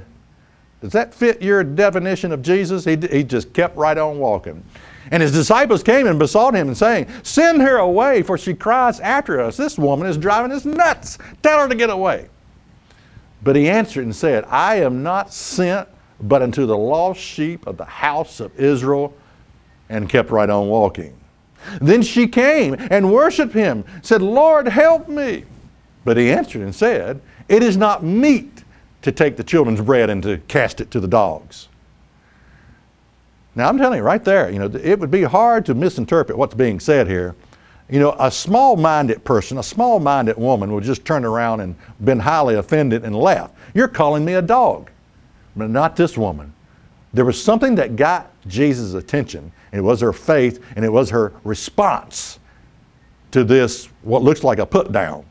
Does 0.80 0.92
that 0.94 1.14
fit 1.14 1.42
your 1.42 1.64
definition 1.64 2.32
of 2.32 2.42
Jesus? 2.42 2.86
He, 2.86 2.96
he 2.96 3.24
just 3.24 3.52
kept 3.54 3.76
right 3.76 3.98
on 3.98 4.20
walking. 4.20 4.64
And 5.12 5.22
his 5.22 5.32
disciples 5.32 5.84
came 5.84 6.08
and 6.08 6.18
besought 6.18 6.56
him 6.56 6.68
and 6.68 6.78
saying, 6.78 7.08
Send 7.24 7.62
her 7.62 7.78
away, 7.78 8.24
for 8.24 8.38
she 8.38 8.54
cries 8.54 9.00
after 9.00 9.42
us. 9.42 9.58
This 9.58 9.78
woman 9.78 10.08
is 10.08 10.18
driving 10.18 10.52
us 10.52 10.66
nuts. 10.66 11.18
Tell 11.42 11.60
her 11.60 11.68
to 11.68 11.76
get 11.76 11.90
away. 11.90 12.30
But 13.44 13.56
he 13.56 13.70
answered 13.70 14.06
and 14.06 14.16
said, 14.16 14.46
I 14.48 14.76
am 14.76 15.04
not 15.04 15.34
sent 15.34 15.90
but 16.22 16.42
unto 16.42 16.66
the 16.66 16.78
lost 16.78 17.20
sheep 17.20 17.68
of 17.68 17.78
the 17.78 17.86
house 17.86 18.40
of 18.40 18.58
Israel, 18.60 19.14
and 19.90 20.10
kept 20.10 20.32
right 20.32 20.50
on 20.50 20.68
walking. 20.68 21.16
Then 21.82 22.02
she 22.02 22.28
came 22.28 22.76
and 22.90 23.12
worshiped 23.12 23.54
him, 23.54 23.84
said, 24.02 24.22
Lord, 24.22 24.68
help 24.68 25.08
me. 25.08 25.46
But 26.06 26.18
he 26.18 26.32
answered 26.32 26.62
and 26.62 26.74
said, 26.74 27.22
It 27.48 27.64
is 27.64 27.78
not 27.78 28.04
meet 28.04 28.64
to 29.02 29.12
take 29.12 29.38
the 29.38 29.44
children's 29.44 29.82
bread 29.82 30.10
and 30.10 30.24
to 30.24 30.38
cast 30.48 30.82
it 30.82 30.92
to 30.92 31.00
the 31.00 31.08
dogs. 31.08 31.68
Now, 33.56 33.70
I'm 33.70 33.78
telling 33.78 33.98
you 33.98 34.04
right 34.04 34.24
there, 34.24 34.50
you 34.50 34.60
know, 34.60 34.66
it 34.66 35.00
would 35.00 35.12
be 35.12 35.24
hard 35.24 35.66
to 35.68 35.76
misinterpret 35.76 36.38
what's 36.38 36.56
being 36.56 36.80
said 36.80 37.08
here. 37.08 37.36
You 37.90 38.00
know, 38.00 38.16
a 38.18 38.32
small 38.32 38.76
minded 38.76 39.24
person, 39.24 39.58
a 39.60 39.64
small 39.64 40.00
minded 40.00 40.38
woman 40.38 40.74
would 40.74 40.84
just 40.84 41.06
turn 41.06 41.24
around 41.24 41.60
and 41.60 41.76
been 42.04 42.20
highly 42.20 42.56
offended 42.56 43.04
and 43.04 43.16
left. 43.16 43.54
You're 43.76 43.88
calling 43.88 44.26
me 44.26 44.34
a 44.34 44.42
dog. 44.42 44.90
But 45.56 45.70
not 45.70 45.96
this 45.96 46.18
woman. 46.18 46.54
There 47.14 47.26
was 47.26 47.42
something 47.42 47.76
that 47.76 47.96
got 47.96 48.32
Jesus' 48.48 48.96
attention, 48.96 49.52
it 49.72 49.82
was 49.82 50.02
her 50.02 50.14
faith, 50.14 50.64
and 50.76 50.84
it 50.84 50.92
was 50.92 51.10
her 51.12 51.34
response 51.44 52.40
to 53.32 53.44
this, 53.44 53.90
what 54.02 54.24
looks 54.24 54.44
like 54.44 54.60
a 54.60 54.66
put 54.66 54.92
down. 54.92 55.26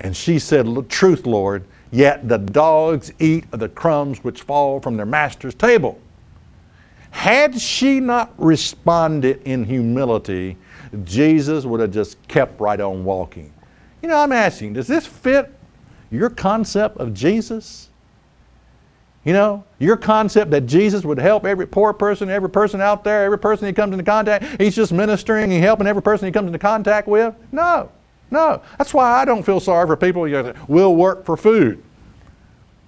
And 0.00 0.16
she 0.16 0.38
said, 0.38 0.66
Truth, 0.88 1.26
Lord, 1.26 1.64
yet 1.90 2.28
the 2.28 2.38
dogs 2.38 3.12
eat 3.18 3.44
of 3.52 3.60
the 3.60 3.68
crumbs 3.68 4.24
which 4.24 4.42
fall 4.42 4.80
from 4.80 4.96
their 4.96 5.06
master's 5.06 5.54
table. 5.54 6.00
Had 7.14 7.60
she 7.60 8.00
not 8.00 8.34
responded 8.38 9.40
in 9.44 9.64
humility, 9.64 10.56
Jesus 11.04 11.64
would 11.64 11.78
have 11.78 11.92
just 11.92 12.20
kept 12.26 12.60
right 12.60 12.80
on 12.80 13.04
walking. 13.04 13.52
You 14.02 14.08
know, 14.08 14.18
I'm 14.18 14.32
asking, 14.32 14.72
does 14.72 14.88
this 14.88 15.06
fit 15.06 15.50
your 16.10 16.28
concept 16.28 16.98
of 16.98 17.14
Jesus? 17.14 17.88
You 19.22 19.32
know, 19.32 19.64
your 19.78 19.96
concept 19.96 20.50
that 20.50 20.66
Jesus 20.66 21.04
would 21.04 21.18
help 21.18 21.46
every 21.46 21.68
poor 21.68 21.92
person, 21.92 22.28
every 22.28 22.50
person 22.50 22.80
out 22.80 23.04
there, 23.04 23.24
every 23.24 23.38
person 23.38 23.68
he 23.68 23.72
comes 23.72 23.92
into 23.92 24.04
contact, 24.04 24.60
he's 24.60 24.74
just 24.74 24.92
ministering 24.92 25.52
and 25.52 25.62
helping 25.62 25.86
every 25.86 26.02
person 26.02 26.26
he 26.26 26.32
comes 26.32 26.48
into 26.48 26.58
contact 26.58 27.06
with? 27.06 27.32
No, 27.52 27.90
No. 28.32 28.60
That's 28.76 28.92
why 28.92 29.22
I 29.22 29.24
don't 29.24 29.44
feel 29.44 29.60
sorry 29.60 29.86
for 29.86 29.96
people 29.96 30.26
who 30.26 30.52
will 30.66 30.96
work 30.96 31.24
for 31.24 31.36
food. 31.36 31.80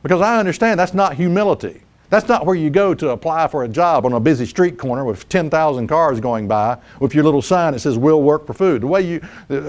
Because 0.02 0.20
I 0.20 0.40
understand 0.40 0.80
that's 0.80 0.94
not 0.94 1.14
humility. 1.14 1.82
That's 2.08 2.28
not 2.28 2.46
where 2.46 2.54
you 2.54 2.70
go 2.70 2.94
to 2.94 3.10
apply 3.10 3.48
for 3.48 3.64
a 3.64 3.68
job 3.68 4.06
on 4.06 4.12
a 4.12 4.20
busy 4.20 4.46
street 4.46 4.78
corner 4.78 5.04
with 5.04 5.28
10,000 5.28 5.86
cars 5.88 6.20
going 6.20 6.46
by 6.46 6.78
with 7.00 7.14
your 7.14 7.24
little 7.24 7.42
sign 7.42 7.72
that 7.72 7.80
says, 7.80 7.98
We'll 7.98 8.22
work 8.22 8.46
for 8.46 8.54
food. 8.54 8.82
The 8.82 8.86
way 8.86 9.00
you, 9.02 9.20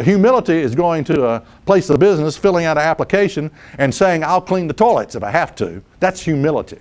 humility 0.03 0.57
is 0.57 0.75
going 0.75 1.03
to 1.05 1.25
a 1.25 1.43
place 1.65 1.89
of 1.89 1.99
business, 1.99 2.37
filling 2.37 2.65
out 2.65 2.77
an 2.77 2.83
application, 2.83 3.49
and 3.79 3.93
saying, 3.93 4.23
I'll 4.23 4.41
clean 4.41 4.67
the 4.67 4.73
toilets 4.73 5.15
if 5.15 5.23
I 5.23 5.31
have 5.31 5.55
to. 5.55 5.81
That's 5.99 6.21
humility. 6.21 6.79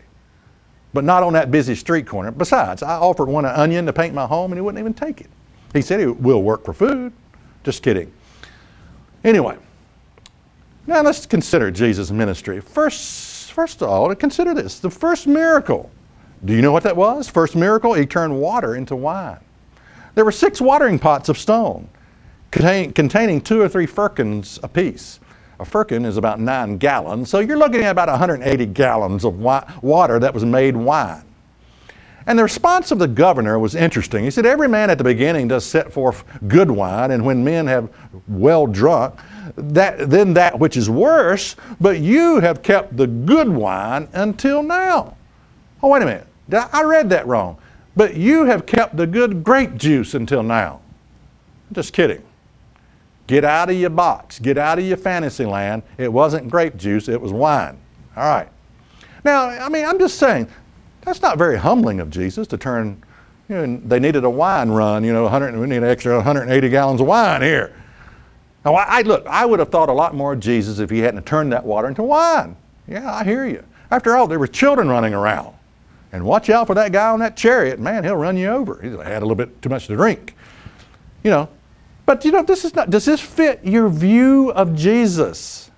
But 0.92 1.04
not 1.04 1.22
on 1.22 1.32
that 1.32 1.50
busy 1.50 1.74
street 1.74 2.06
corner. 2.06 2.30
Besides, 2.30 2.82
I 2.82 2.96
offered 2.96 3.28
one 3.28 3.44
an 3.44 3.54
onion 3.54 3.86
to 3.86 3.92
paint 3.92 4.14
my 4.14 4.26
home 4.26 4.52
and 4.52 4.58
he 4.58 4.62
wouldn't 4.62 4.80
even 4.80 4.94
take 4.94 5.20
it. 5.20 5.30
He 5.72 5.82
said 5.82 6.00
he 6.00 6.06
will 6.06 6.42
work 6.42 6.64
for 6.64 6.72
food. 6.72 7.12
Just 7.64 7.82
kidding. 7.82 8.12
Anyway, 9.24 9.56
now 10.86 11.02
let's 11.02 11.26
consider 11.26 11.70
Jesus' 11.70 12.10
ministry. 12.10 12.60
First, 12.60 13.25
first 13.56 13.80
of 13.80 13.88
all, 13.88 14.14
consider 14.14 14.52
this 14.52 14.78
the 14.80 14.90
first 14.90 15.26
miracle. 15.26 15.90
Do 16.44 16.52
you 16.52 16.60
know 16.60 16.72
what 16.72 16.82
that 16.82 16.94
was? 16.94 17.26
First 17.26 17.56
miracle, 17.56 17.94
he 17.94 18.04
turned 18.04 18.38
water 18.38 18.76
into 18.76 18.94
wine. 18.94 19.40
There 20.14 20.26
were 20.26 20.32
six 20.32 20.60
watering 20.60 20.98
pots 20.98 21.30
of 21.30 21.38
stone 21.38 21.88
contain, 22.50 22.92
containing 22.92 23.40
two 23.40 23.62
or 23.62 23.68
three 23.70 23.86
firkins 23.86 24.60
apiece. 24.62 25.20
A 25.58 25.64
firkin 25.64 26.04
is 26.04 26.18
about 26.18 26.38
nine 26.38 26.76
gallons, 26.76 27.30
so 27.30 27.38
you're 27.38 27.56
looking 27.56 27.80
at 27.80 27.92
about 27.92 28.10
180 28.10 28.66
gallons 28.66 29.24
of 29.24 29.38
water 29.38 30.18
that 30.18 30.34
was 30.34 30.44
made 30.44 30.76
wine. 30.76 31.24
And 32.26 32.38
the 32.38 32.42
response 32.42 32.90
of 32.90 32.98
the 32.98 33.08
governor 33.08 33.58
was 33.58 33.74
interesting. 33.74 34.24
He 34.24 34.30
said, 34.30 34.44
Every 34.44 34.68
man 34.68 34.90
at 34.90 34.98
the 34.98 35.04
beginning 35.04 35.48
does 35.48 35.64
set 35.64 35.90
forth 35.90 36.24
good 36.46 36.70
wine, 36.70 37.10
and 37.10 37.24
when 37.24 37.42
men 37.42 37.66
have 37.68 37.88
well 38.28 38.66
drunk, 38.66 39.14
that, 39.56 40.10
then 40.10 40.34
that 40.34 40.58
which 40.58 40.76
is 40.76 40.90
worse, 40.90 41.56
but 41.80 42.00
you 42.00 42.40
have 42.40 42.62
kept 42.62 42.96
the 42.96 43.06
good 43.06 43.48
wine 43.48 44.08
until 44.12 44.62
now. 44.62 45.16
Oh, 45.82 45.88
wait 45.88 46.02
a 46.02 46.06
minute. 46.06 46.26
I 46.72 46.82
read 46.82 47.10
that 47.10 47.26
wrong. 47.26 47.58
But 47.96 48.14
you 48.14 48.44
have 48.44 48.66
kept 48.66 48.96
the 48.96 49.06
good 49.06 49.42
grape 49.42 49.76
juice 49.76 50.14
until 50.14 50.42
now. 50.42 50.80
Just 51.72 51.92
kidding. 51.92 52.22
Get 53.26 53.44
out 53.44 53.70
of 53.70 53.76
your 53.76 53.90
box. 53.90 54.38
Get 54.38 54.58
out 54.58 54.78
of 54.78 54.84
your 54.84 54.96
fantasy 54.96 55.44
land. 55.44 55.82
It 55.98 56.12
wasn't 56.12 56.50
grape 56.50 56.76
juice, 56.76 57.08
it 57.08 57.20
was 57.20 57.32
wine. 57.32 57.78
All 58.16 58.28
right. 58.28 58.48
Now, 59.24 59.46
I 59.46 59.68
mean, 59.68 59.84
I'm 59.84 59.98
just 59.98 60.18
saying, 60.18 60.48
that's 61.00 61.22
not 61.22 61.38
very 61.38 61.58
humbling 61.58 62.00
of 62.00 62.10
Jesus 62.10 62.46
to 62.48 62.56
turn, 62.56 63.02
you 63.48 63.54
know, 63.54 63.80
they 63.84 63.98
needed 63.98 64.24
a 64.24 64.30
wine 64.30 64.70
run, 64.70 65.02
you 65.04 65.12
know, 65.12 65.24
100, 65.24 65.56
we 65.56 65.66
need 65.66 65.78
an 65.78 65.84
extra 65.84 66.16
180 66.16 66.68
gallons 66.68 67.00
of 67.00 67.06
wine 67.06 67.42
here. 67.42 67.75
Now, 68.66 68.74
I, 68.74 68.98
I, 68.98 69.02
look, 69.02 69.24
I 69.28 69.46
would 69.46 69.60
have 69.60 69.68
thought 69.68 69.88
a 69.88 69.92
lot 69.92 70.12
more 70.12 70.32
of 70.32 70.40
Jesus 70.40 70.80
if 70.80 70.90
he 70.90 70.98
hadn't 70.98 71.24
turned 71.24 71.52
that 71.52 71.64
water 71.64 71.86
into 71.86 72.02
wine. 72.02 72.56
Yeah, 72.88 73.14
I 73.14 73.22
hear 73.22 73.46
you. 73.46 73.62
After 73.92 74.16
all, 74.16 74.26
there 74.26 74.40
were 74.40 74.48
children 74.48 74.88
running 74.88 75.14
around. 75.14 75.54
And 76.10 76.24
watch 76.24 76.50
out 76.50 76.66
for 76.66 76.74
that 76.74 76.90
guy 76.90 77.10
on 77.10 77.20
that 77.20 77.36
chariot. 77.36 77.78
Man, 77.78 78.02
he'll 78.02 78.16
run 78.16 78.36
you 78.36 78.48
over. 78.48 78.80
He's 78.82 78.96
had 78.96 79.18
a 79.18 79.24
little 79.24 79.36
bit 79.36 79.62
too 79.62 79.68
much 79.68 79.86
to 79.86 79.94
drink. 79.94 80.34
You 81.22 81.30
know, 81.30 81.48
but 82.06 82.24
you 82.24 82.32
know, 82.32 82.42
this 82.42 82.64
is 82.64 82.74
not, 82.74 82.90
does 82.90 83.04
this 83.04 83.20
fit 83.20 83.60
your 83.62 83.88
view 83.88 84.50
of 84.50 84.74
Jesus? 84.74 85.70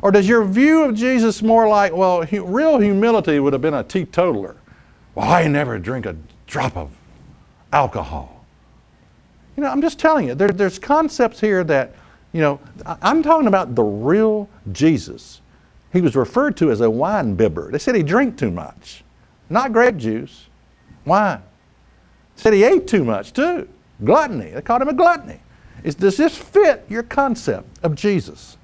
Or 0.00 0.10
does 0.10 0.26
your 0.26 0.42
view 0.42 0.84
of 0.84 0.94
Jesus 0.94 1.42
more 1.42 1.68
like, 1.68 1.92
well, 1.92 2.24
hu- 2.24 2.46
real 2.46 2.78
humility 2.78 3.38
would 3.38 3.52
have 3.52 3.60
been 3.60 3.74
a 3.74 3.84
teetotaler? 3.84 4.56
Well, 5.14 5.28
I 5.28 5.46
never 5.46 5.78
drink 5.78 6.06
a 6.06 6.16
drop 6.46 6.74
of 6.74 6.90
alcohol. 7.70 8.46
You 9.58 9.62
know, 9.62 9.68
I'm 9.68 9.82
just 9.82 9.98
telling 9.98 10.28
you, 10.28 10.34
there, 10.34 10.48
there's 10.48 10.78
concepts 10.78 11.38
here 11.38 11.64
that, 11.64 11.94
you 12.32 12.40
know, 12.40 12.60
I'm 13.02 13.22
talking 13.22 13.48
about 13.48 13.74
the 13.74 13.82
real 13.82 14.48
Jesus. 14.72 15.40
He 15.92 16.00
was 16.00 16.14
referred 16.14 16.56
to 16.58 16.70
as 16.70 16.80
a 16.80 16.90
wine 16.90 17.34
bibber. 17.34 17.70
They 17.70 17.78
said 17.78 17.94
he 17.94 18.02
drank 18.02 18.38
too 18.38 18.50
much, 18.50 19.02
not 19.48 19.72
grape 19.72 19.96
juice, 19.96 20.46
wine. 21.04 21.42
Said 22.36 22.52
he 22.52 22.64
ate 22.64 22.86
too 22.86 23.04
much 23.04 23.32
too. 23.32 23.68
Gluttony. 24.04 24.50
They 24.50 24.62
called 24.62 24.82
him 24.82 24.88
a 24.88 24.94
gluttony. 24.94 25.40
Is, 25.82 25.94
does 25.94 26.16
this 26.16 26.36
fit 26.36 26.84
your 26.88 27.02
concept 27.02 27.78
of 27.82 27.94
Jesus? 27.94 28.56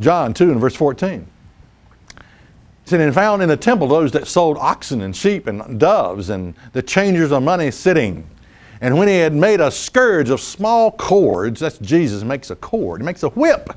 John 0.00 0.34
2 0.34 0.50
and 0.50 0.60
verse 0.60 0.74
14 0.74 1.26
said, 2.86 3.00
and 3.00 3.12
found 3.12 3.42
in 3.42 3.48
the 3.48 3.56
temple 3.56 3.88
those 3.88 4.12
that 4.12 4.28
sold 4.28 4.56
oxen 4.58 5.00
and 5.02 5.14
sheep 5.14 5.48
and 5.48 5.78
doves 5.80 6.30
and 6.30 6.54
the 6.72 6.82
changers 6.82 7.32
of 7.32 7.42
money 7.42 7.70
sitting. 7.70 8.28
And 8.80 8.96
when 8.98 9.08
he 9.08 9.16
had 9.16 9.34
made 9.34 9.60
a 9.60 9.70
scourge 9.70 10.30
of 10.30 10.40
small 10.40 10.90
cords, 10.92 11.60
that's 11.60 11.78
Jesus 11.78 12.22
makes 12.22 12.50
a 12.50 12.56
cord, 12.56 13.00
he 13.00 13.04
makes 13.04 13.22
a 13.22 13.30
whip. 13.30 13.70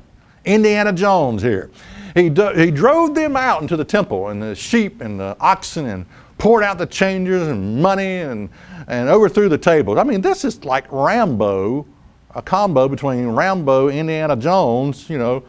Indiana 0.44 0.92
Jones 0.92 1.42
here. 1.42 1.70
He, 2.14 2.28
do, 2.28 2.48
he 2.54 2.70
drove 2.70 3.14
them 3.14 3.36
out 3.36 3.62
into 3.62 3.76
the 3.76 3.84
temple 3.84 4.28
and 4.28 4.42
the 4.42 4.54
sheep 4.54 5.00
and 5.00 5.20
the 5.20 5.36
oxen 5.38 5.86
and 5.86 6.06
poured 6.38 6.64
out 6.64 6.78
the 6.78 6.86
changers 6.86 7.46
and 7.48 7.80
money 7.80 8.18
and, 8.18 8.48
and 8.88 9.08
overthrew 9.08 9.48
the 9.48 9.58
tables. 9.58 9.98
I 9.98 10.02
mean, 10.02 10.20
this 10.20 10.44
is 10.44 10.64
like 10.64 10.90
Rambo, 10.90 11.86
a 12.34 12.42
combo 12.42 12.88
between 12.88 13.28
Rambo, 13.28 13.88
Indiana 13.88 14.36
Jones, 14.36 15.08
you 15.10 15.18
know, 15.18 15.44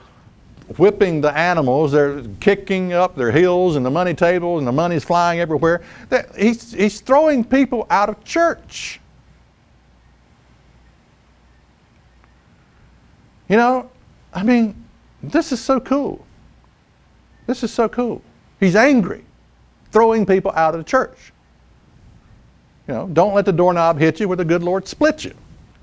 whipping 0.78 1.22
the 1.22 1.36
animals. 1.36 1.94
They're 1.94 2.24
kicking 2.40 2.94
up 2.94 3.16
their 3.16 3.32
heels 3.32 3.76
and 3.76 3.86
the 3.86 3.92
money 3.92 4.14
tables 4.14 4.60
and 4.60 4.68
the 4.68 4.72
money's 4.72 5.04
flying 5.04 5.40
everywhere. 5.40 5.82
He's, 6.38 6.74
he's 6.74 7.02
throwing 7.02 7.44
people 7.44 7.88
out 7.90 8.10
of 8.10 8.24
church. 8.24 9.01
You 13.52 13.58
know, 13.58 13.92
I 14.34 14.42
mean, 14.42 14.84
this 15.22 15.52
is 15.52 15.62
so 15.62 15.80
cool. 15.80 16.26
This 17.46 17.62
is 17.64 17.72
so 17.72 17.88
cool. 17.88 18.24
He's 18.60 18.76
angry, 18.76 19.24
throwing 19.92 20.26
people 20.26 20.52
out 20.56 20.74
of 20.74 20.80
the 20.80 20.90
church. 20.90 21.32
You 22.88 22.96
know, 22.96 23.08
don't 23.14 23.36
let 23.36 23.46
the 23.46 23.54
doorknob 23.54 24.00
hit 24.00 24.20
you 24.20 24.28
where 24.28 24.38
the 24.38 24.46
good 24.46 24.64
Lord 24.64 24.88
split 24.88 25.24
you. 25.24 25.36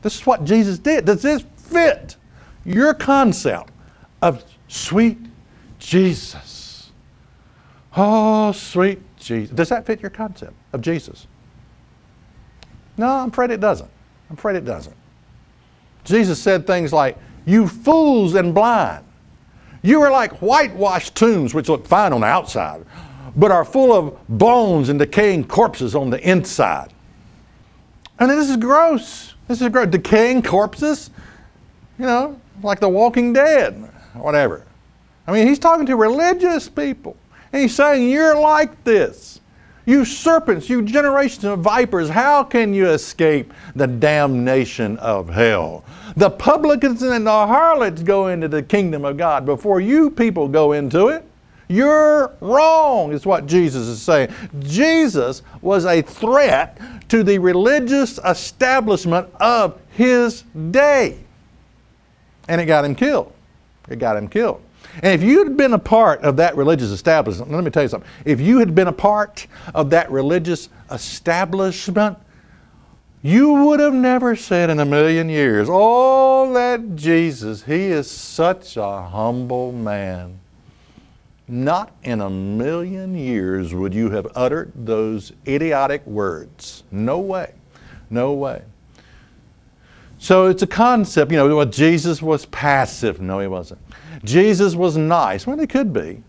This 0.02 0.16
is 0.16 0.26
what 0.26 0.44
Jesus 0.44 0.80
did. 0.80 1.04
Does 1.04 1.22
this 1.22 1.44
fit 1.56 2.16
your 2.64 2.92
concept 2.92 3.70
of 4.20 4.44
Sweet 4.68 5.18
Jesus. 5.78 6.92
Oh, 7.96 8.52
sweet 8.52 9.00
Jesus. 9.16 9.54
Does 9.54 9.70
that 9.70 9.86
fit 9.86 10.00
your 10.00 10.10
concept 10.10 10.52
of 10.72 10.82
Jesus? 10.82 11.26
No, 12.96 13.08
I'm 13.08 13.30
afraid 13.30 13.50
it 13.50 13.60
doesn't. 13.60 13.90
I'm 14.28 14.36
afraid 14.36 14.56
it 14.56 14.64
doesn't. 14.64 14.94
Jesus 16.04 16.40
said 16.40 16.66
things 16.66 16.92
like, 16.92 17.16
You 17.48 17.66
fools 17.66 18.34
and 18.34 18.54
blind. 18.54 19.04
You 19.80 20.02
are 20.02 20.10
like 20.10 20.32
whitewashed 20.42 21.14
tombs, 21.14 21.54
which 21.54 21.68
look 21.68 21.86
fine 21.86 22.12
on 22.12 22.20
the 22.20 22.26
outside, 22.26 22.84
but 23.34 23.50
are 23.50 23.64
full 23.64 23.92
of 23.92 24.18
bones 24.28 24.90
and 24.90 24.98
decaying 24.98 25.44
corpses 25.48 25.94
on 25.94 26.10
the 26.10 26.20
inside. 26.28 26.92
And 28.18 28.30
this 28.30 28.50
is 28.50 28.56
gross. 28.58 29.34
This 29.46 29.62
is 29.62 29.68
gross. 29.70 29.88
Decaying 29.88 30.42
corpses, 30.42 31.08
you 31.98 32.04
know, 32.04 32.38
like 32.62 32.80
the 32.80 32.88
walking 32.88 33.32
dead 33.32 33.88
whatever. 34.22 34.64
I 35.26 35.32
mean, 35.32 35.46
he's 35.46 35.58
talking 35.58 35.86
to 35.86 35.96
religious 35.96 36.68
people. 36.68 37.16
And 37.52 37.62
he's 37.62 37.74
saying, 37.74 38.10
You're 38.10 38.38
like 38.38 38.84
this. 38.84 39.40
You 39.86 40.04
serpents, 40.04 40.68
you 40.68 40.82
generations 40.82 41.44
of 41.44 41.60
vipers, 41.60 42.10
how 42.10 42.44
can 42.44 42.74
you 42.74 42.90
escape 42.90 43.54
the 43.74 43.86
damnation 43.86 44.98
of 44.98 45.30
hell? 45.30 45.82
The 46.18 46.30
publicans 46.30 47.00
and 47.00 47.24
the 47.24 47.30
harlots 47.30 48.02
go 48.02 48.26
into 48.26 48.48
the 48.48 48.60
kingdom 48.60 49.04
of 49.04 49.16
God 49.16 49.46
before 49.46 49.80
you 49.80 50.10
people 50.10 50.48
go 50.48 50.72
into 50.72 51.06
it. 51.06 51.24
You're 51.68 52.34
wrong, 52.40 53.12
is 53.12 53.24
what 53.24 53.46
Jesus 53.46 53.86
is 53.86 54.02
saying. 54.02 54.34
Jesus 54.58 55.42
was 55.62 55.84
a 55.84 56.02
threat 56.02 56.76
to 57.10 57.22
the 57.22 57.38
religious 57.38 58.18
establishment 58.24 59.28
of 59.38 59.80
his 59.90 60.42
day, 60.72 61.20
and 62.48 62.60
it 62.60 62.66
got 62.66 62.84
him 62.84 62.96
killed. 62.96 63.32
It 63.88 64.00
got 64.00 64.16
him 64.16 64.26
killed. 64.26 64.60
And 64.94 65.14
if 65.14 65.22
you 65.22 65.44
had 65.44 65.56
been 65.56 65.74
a 65.74 65.78
part 65.78 66.20
of 66.22 66.34
that 66.38 66.56
religious 66.56 66.90
establishment, 66.90 67.52
let 67.52 67.62
me 67.62 67.70
tell 67.70 67.84
you 67.84 67.88
something. 67.88 68.10
If 68.24 68.40
you 68.40 68.58
had 68.58 68.74
been 68.74 68.88
a 68.88 68.92
part 68.92 69.46
of 69.72 69.88
that 69.90 70.10
religious 70.10 70.68
establishment, 70.90 72.18
you 73.22 73.52
would 73.64 73.80
have 73.80 73.94
never 73.94 74.36
said 74.36 74.70
in 74.70 74.78
a 74.78 74.84
million 74.84 75.28
years, 75.28 75.68
Oh, 75.70 76.52
that 76.54 76.96
Jesus, 76.96 77.64
he 77.64 77.86
is 77.86 78.10
such 78.10 78.76
a 78.76 79.02
humble 79.02 79.72
man. 79.72 80.38
Not 81.48 81.96
in 82.02 82.20
a 82.20 82.28
million 82.28 83.14
years 83.14 83.74
would 83.74 83.94
you 83.94 84.10
have 84.10 84.26
uttered 84.34 84.70
those 84.74 85.32
idiotic 85.46 86.06
words. 86.06 86.84
No 86.90 87.18
way. 87.18 87.54
No 88.10 88.34
way. 88.34 88.62
So 90.18 90.46
it's 90.46 90.62
a 90.62 90.66
concept, 90.66 91.30
you 91.30 91.38
know, 91.38 91.56
well, 91.56 91.66
Jesus 91.66 92.20
was 92.20 92.44
passive. 92.46 93.20
No, 93.20 93.40
he 93.40 93.46
wasn't. 93.46 93.80
Jesus 94.24 94.74
was 94.74 94.96
nice. 94.96 95.46
Well, 95.46 95.58
he 95.58 95.66
could 95.66 95.92
be, 95.92 96.22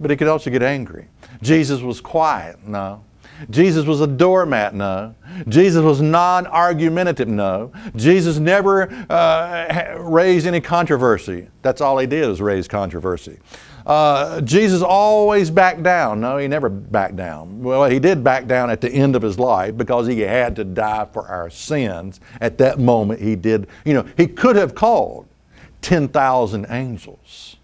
but 0.00 0.10
he 0.10 0.16
could 0.16 0.28
also 0.28 0.50
get 0.50 0.62
angry. 0.62 1.08
Jesus 1.42 1.80
was 1.80 2.00
quiet. 2.00 2.66
No. 2.66 3.04
Jesus 3.50 3.84
was 3.86 4.00
a 4.00 4.06
doormat? 4.06 4.74
No. 4.74 5.14
Jesus 5.48 5.82
was 5.82 6.00
non 6.00 6.46
argumentative? 6.46 7.28
No. 7.28 7.72
Jesus 7.96 8.38
never 8.38 8.90
uh, 9.10 9.96
raised 9.98 10.46
any 10.46 10.60
controversy. 10.60 11.48
That's 11.62 11.80
all 11.80 11.98
he 11.98 12.06
did 12.06 12.28
was 12.28 12.40
raise 12.40 12.68
controversy. 12.68 13.38
Uh, 13.86 14.40
Jesus 14.40 14.80
always 14.82 15.50
backed 15.50 15.82
down. 15.82 16.20
No, 16.20 16.38
he 16.38 16.48
never 16.48 16.70
backed 16.70 17.16
down. 17.16 17.62
Well, 17.62 17.84
he 17.84 17.98
did 17.98 18.24
back 18.24 18.46
down 18.46 18.70
at 18.70 18.80
the 18.80 18.90
end 18.90 19.14
of 19.14 19.22
his 19.22 19.38
life 19.38 19.76
because 19.76 20.06
he 20.06 20.20
had 20.20 20.56
to 20.56 20.64
die 20.64 21.06
for 21.12 21.26
our 21.28 21.50
sins. 21.50 22.20
At 22.40 22.56
that 22.58 22.78
moment, 22.78 23.20
he 23.20 23.36
did, 23.36 23.66
you 23.84 23.92
know, 23.92 24.06
he 24.16 24.26
could 24.26 24.56
have 24.56 24.74
called 24.74 25.26
10,000 25.82 26.66
angels 26.70 27.56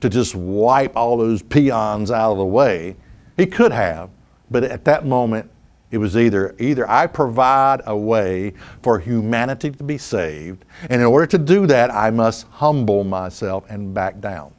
to 0.00 0.10
just 0.10 0.34
wipe 0.34 0.94
all 0.96 1.16
those 1.16 1.40
peons 1.40 2.10
out 2.10 2.32
of 2.32 2.38
the 2.38 2.44
way. 2.44 2.94
He 3.38 3.46
could 3.46 3.72
have, 3.72 4.10
but 4.54 4.62
at 4.62 4.84
that 4.84 5.04
moment, 5.04 5.50
it 5.90 5.98
was 5.98 6.16
either 6.16 6.54
either 6.60 6.88
I 6.88 7.08
provide 7.08 7.82
a 7.86 7.96
way 7.96 8.54
for 8.82 9.00
humanity 9.00 9.72
to 9.72 9.82
be 9.82 9.98
saved, 9.98 10.64
and 10.82 11.00
in 11.00 11.06
order 11.08 11.26
to 11.26 11.38
do 11.38 11.66
that, 11.66 11.92
I 11.92 12.10
must 12.10 12.46
humble 12.46 13.02
myself 13.02 13.64
and 13.68 13.92
back 13.92 14.20
down. 14.20 14.52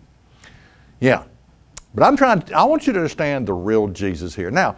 Yeah. 1.00 1.24
But 1.94 2.04
I'm 2.04 2.18
trying, 2.18 2.44
I 2.54 2.66
want 2.66 2.88
you 2.88 2.92
to 2.92 3.00
understand 3.00 3.48
the 3.48 3.54
real 3.54 3.88
Jesus 3.88 4.36
here. 4.36 4.52
Now, 4.52 4.76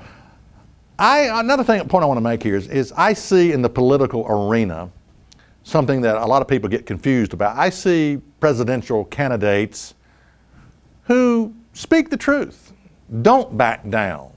I, 0.99 1.39
another 1.39 1.63
thing, 1.63 1.87
point 1.87 2.03
I 2.03 2.05
want 2.05 2.17
to 2.17 2.21
make 2.21 2.43
here 2.43 2.55
is, 2.55 2.67
is 2.67 2.91
I 2.95 3.13
see 3.13 3.53
in 3.53 3.63
the 3.63 3.69
political 3.69 4.23
arena 4.29 4.91
something 5.63 5.99
that 6.01 6.17
a 6.17 6.25
lot 6.27 6.43
of 6.43 6.47
people 6.47 6.69
get 6.69 6.85
confused 6.85 7.33
about. 7.33 7.57
I 7.57 7.71
see 7.71 8.21
presidential 8.39 9.05
candidates 9.05 9.95
who 11.05 11.55
speak 11.73 12.11
the 12.11 12.17
truth, 12.17 12.71
don't 13.23 13.57
back 13.57 13.89
down, 13.89 14.36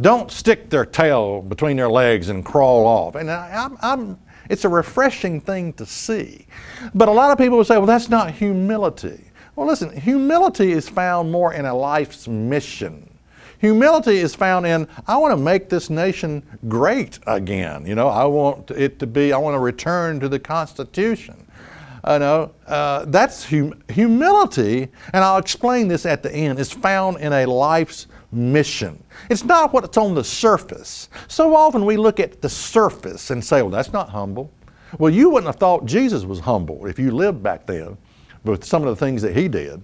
don't 0.00 0.30
stick 0.30 0.70
their 0.70 0.84
tail 0.86 1.42
between 1.42 1.76
their 1.76 1.90
legs 1.90 2.28
and 2.28 2.44
crawl 2.44 2.86
off. 2.86 3.14
And 3.14 3.30
I, 3.30 3.64
I'm, 3.64 3.78
I'm, 3.80 4.18
it's 4.48 4.64
a 4.64 4.68
refreshing 4.68 5.40
thing 5.40 5.72
to 5.74 5.86
see. 5.86 6.46
But 6.94 7.08
a 7.08 7.12
lot 7.12 7.30
of 7.30 7.38
people 7.38 7.58
will 7.58 7.64
say, 7.64 7.76
well, 7.76 7.86
that's 7.86 8.08
not 8.08 8.30
humility. 8.30 9.24
Well, 9.56 9.66
listen, 9.66 9.94
humility 9.98 10.70
is 10.70 10.88
found 10.88 11.32
more 11.32 11.52
in 11.52 11.64
a 11.64 11.74
life's 11.74 12.28
mission. 12.28 13.04
Humility 13.58 14.18
is 14.18 14.36
found 14.36 14.66
in, 14.66 14.86
I 15.08 15.16
want 15.16 15.32
to 15.32 15.36
make 15.36 15.68
this 15.68 15.90
nation 15.90 16.44
great 16.68 17.18
again. 17.26 17.84
You 17.84 17.96
know, 17.96 18.06
I 18.06 18.24
want 18.24 18.70
it 18.70 19.00
to 19.00 19.06
be, 19.06 19.32
I 19.32 19.38
want 19.38 19.54
to 19.54 19.58
return 19.58 20.20
to 20.20 20.28
the 20.28 20.38
Constitution. 20.38 21.44
You 22.08 22.20
know, 22.20 22.52
uh, 22.68 23.04
that's 23.06 23.44
hum- 23.50 23.82
humility, 23.88 24.88
and 25.12 25.24
I'll 25.24 25.38
explain 25.38 25.88
this 25.88 26.06
at 26.06 26.22
the 26.22 26.32
end, 26.32 26.60
is 26.60 26.72
found 26.72 27.18
in 27.18 27.32
a 27.32 27.44
life's 27.44 28.06
mission. 28.30 29.02
It's 29.30 29.44
not 29.44 29.72
what's 29.72 29.96
on 29.96 30.14
the 30.14 30.24
surface. 30.24 31.08
So 31.28 31.54
often 31.54 31.84
we 31.84 31.96
look 31.96 32.20
at 32.20 32.42
the 32.42 32.48
surface 32.48 33.30
and 33.30 33.44
say, 33.44 33.62
well, 33.62 33.70
that's 33.70 33.92
not 33.92 34.10
humble. 34.10 34.52
Well, 34.98 35.12
you 35.12 35.30
wouldn't 35.30 35.46
have 35.46 35.60
thought 35.60 35.84
Jesus 35.86 36.24
was 36.24 36.40
humble 36.40 36.86
if 36.86 36.98
you 36.98 37.10
lived 37.10 37.42
back 37.42 37.66
then 37.66 37.96
with 38.44 38.64
some 38.64 38.82
of 38.82 38.88
the 38.88 38.96
things 38.96 39.22
that 39.22 39.36
he 39.36 39.48
did. 39.48 39.82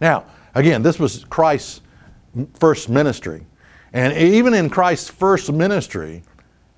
Now, 0.00 0.24
again, 0.54 0.82
this 0.82 0.98
was 0.98 1.24
Christ's 1.24 1.80
first 2.58 2.88
ministry. 2.88 3.46
And 3.92 4.16
even 4.16 4.54
in 4.54 4.70
Christ's 4.70 5.10
first 5.10 5.52
ministry, 5.52 6.22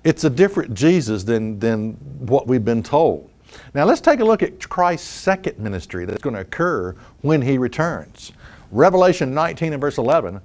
it's 0.03 0.23
a 0.23 0.29
different 0.29 0.73
Jesus 0.73 1.23
than, 1.23 1.59
than 1.59 1.93
what 2.19 2.47
we've 2.47 2.65
been 2.65 2.83
told. 2.83 3.29
Now, 3.73 3.85
let's 3.85 4.01
take 4.01 4.19
a 4.19 4.25
look 4.25 4.43
at 4.43 4.67
Christ's 4.69 5.07
second 5.07 5.59
ministry 5.59 6.05
that's 6.05 6.21
going 6.21 6.35
to 6.35 6.41
occur 6.41 6.95
when 7.21 7.41
he 7.41 7.57
returns. 7.57 8.33
Revelation 8.75 9.33
19 9.33 9.73
and 9.73 9.81
verse 9.81 9.97
11 9.97 10.41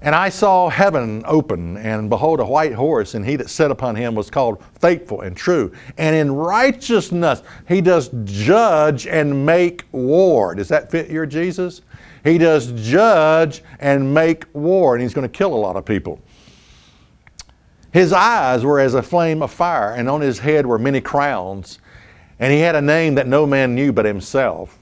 and 0.00 0.14
I 0.14 0.28
saw 0.28 0.68
heaven 0.68 1.24
open, 1.26 1.76
and 1.76 2.08
behold, 2.08 2.38
a 2.38 2.44
white 2.44 2.72
horse, 2.72 3.14
and 3.14 3.26
he 3.26 3.34
that 3.36 3.50
sat 3.50 3.72
upon 3.72 3.96
him 3.96 4.14
was 4.14 4.30
called 4.30 4.62
faithful 4.80 5.22
and 5.22 5.36
true. 5.36 5.72
And 5.96 6.14
in 6.14 6.32
righteousness 6.32 7.42
he 7.66 7.80
does 7.80 8.10
judge 8.24 9.08
and 9.08 9.44
make 9.44 9.84
war. 9.90 10.54
Does 10.54 10.68
that 10.68 10.90
fit 10.90 11.10
your 11.10 11.26
Jesus? 11.26 11.82
He 12.22 12.38
does 12.38 12.72
judge 12.88 13.64
and 13.80 14.14
make 14.14 14.44
war, 14.52 14.94
and 14.94 15.02
he's 15.02 15.14
going 15.14 15.28
to 15.28 15.36
kill 15.36 15.52
a 15.52 15.56
lot 15.56 15.74
of 15.74 15.84
people. 15.84 16.20
His 17.92 18.12
eyes 18.12 18.64
were 18.64 18.78
as 18.78 18.94
a 18.94 19.02
flame 19.02 19.42
of 19.42 19.50
fire, 19.50 19.94
and 19.94 20.08
on 20.08 20.20
his 20.20 20.38
head 20.38 20.64
were 20.64 20.78
many 20.78 21.00
crowns, 21.00 21.80
and 22.38 22.52
he 22.52 22.60
had 22.60 22.76
a 22.76 22.82
name 22.82 23.16
that 23.16 23.26
no 23.26 23.46
man 23.46 23.74
knew 23.74 23.92
but 23.92 24.04
himself. 24.04 24.78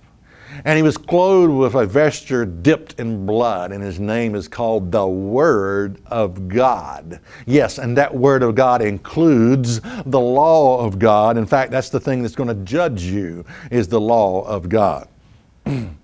And 0.64 0.76
he 0.76 0.82
was 0.82 0.96
clothed 0.96 1.52
with 1.52 1.74
a 1.74 1.86
vesture 1.86 2.44
dipped 2.44 2.98
in 2.98 3.26
blood, 3.26 3.72
and 3.72 3.82
his 3.82 4.00
name 4.00 4.34
is 4.34 4.48
called 4.48 4.90
the 4.90 5.06
Word 5.06 6.00
of 6.06 6.48
God. 6.48 7.20
Yes, 7.46 7.78
and 7.78 7.96
that 7.96 8.14
Word 8.14 8.42
of 8.42 8.54
God 8.54 8.82
includes 8.82 9.80
the 9.80 10.20
law 10.20 10.84
of 10.84 10.98
God. 10.98 11.36
In 11.36 11.46
fact, 11.46 11.70
that's 11.70 11.90
the 11.90 12.00
thing 12.00 12.22
that's 12.22 12.34
going 12.34 12.48
to 12.48 12.64
judge 12.64 13.02
you, 13.02 13.44
is 13.70 13.88
the 13.88 14.00
law 14.00 14.42
of 14.42 14.68
God. 14.68 15.08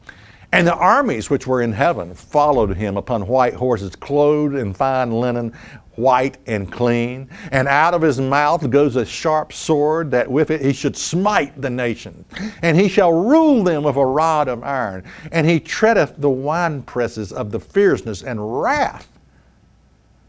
And 0.54 0.66
the 0.66 0.74
armies 0.74 1.30
which 1.30 1.46
were 1.46 1.62
in 1.62 1.72
heaven 1.72 2.14
followed 2.14 2.76
him 2.76 2.98
upon 2.98 3.26
white 3.26 3.54
horses, 3.54 3.96
clothed 3.96 4.54
in 4.54 4.74
fine 4.74 5.10
linen, 5.10 5.54
white 5.96 6.38
and 6.46 6.70
clean. 6.70 7.28
And 7.50 7.68
out 7.68 7.94
of 7.94 8.02
his 8.02 8.20
mouth 8.20 8.68
goes 8.70 8.96
a 8.96 9.05
sharp 9.05 9.52
sword, 9.52 10.11
that 10.12 10.31
with 10.31 10.50
it 10.50 10.62
he 10.62 10.72
should 10.72 10.96
smite 10.96 11.61
the 11.61 11.70
nations. 11.70 12.24
And 12.62 12.78
he 12.78 12.88
shall 12.88 13.12
rule 13.12 13.62
them 13.62 13.83
with 13.83 13.96
a 13.96 14.07
rod 14.07 14.48
of 14.48 14.62
iron. 14.62 15.05
And 15.31 15.48
he 15.48 15.61
treadeth 15.61 16.14
the 16.18 16.31
winepresses 16.31 17.33
of 17.33 17.50
the 17.50 17.61
fierceness 17.61 18.22
and 18.22 18.62
wrath 18.62 19.09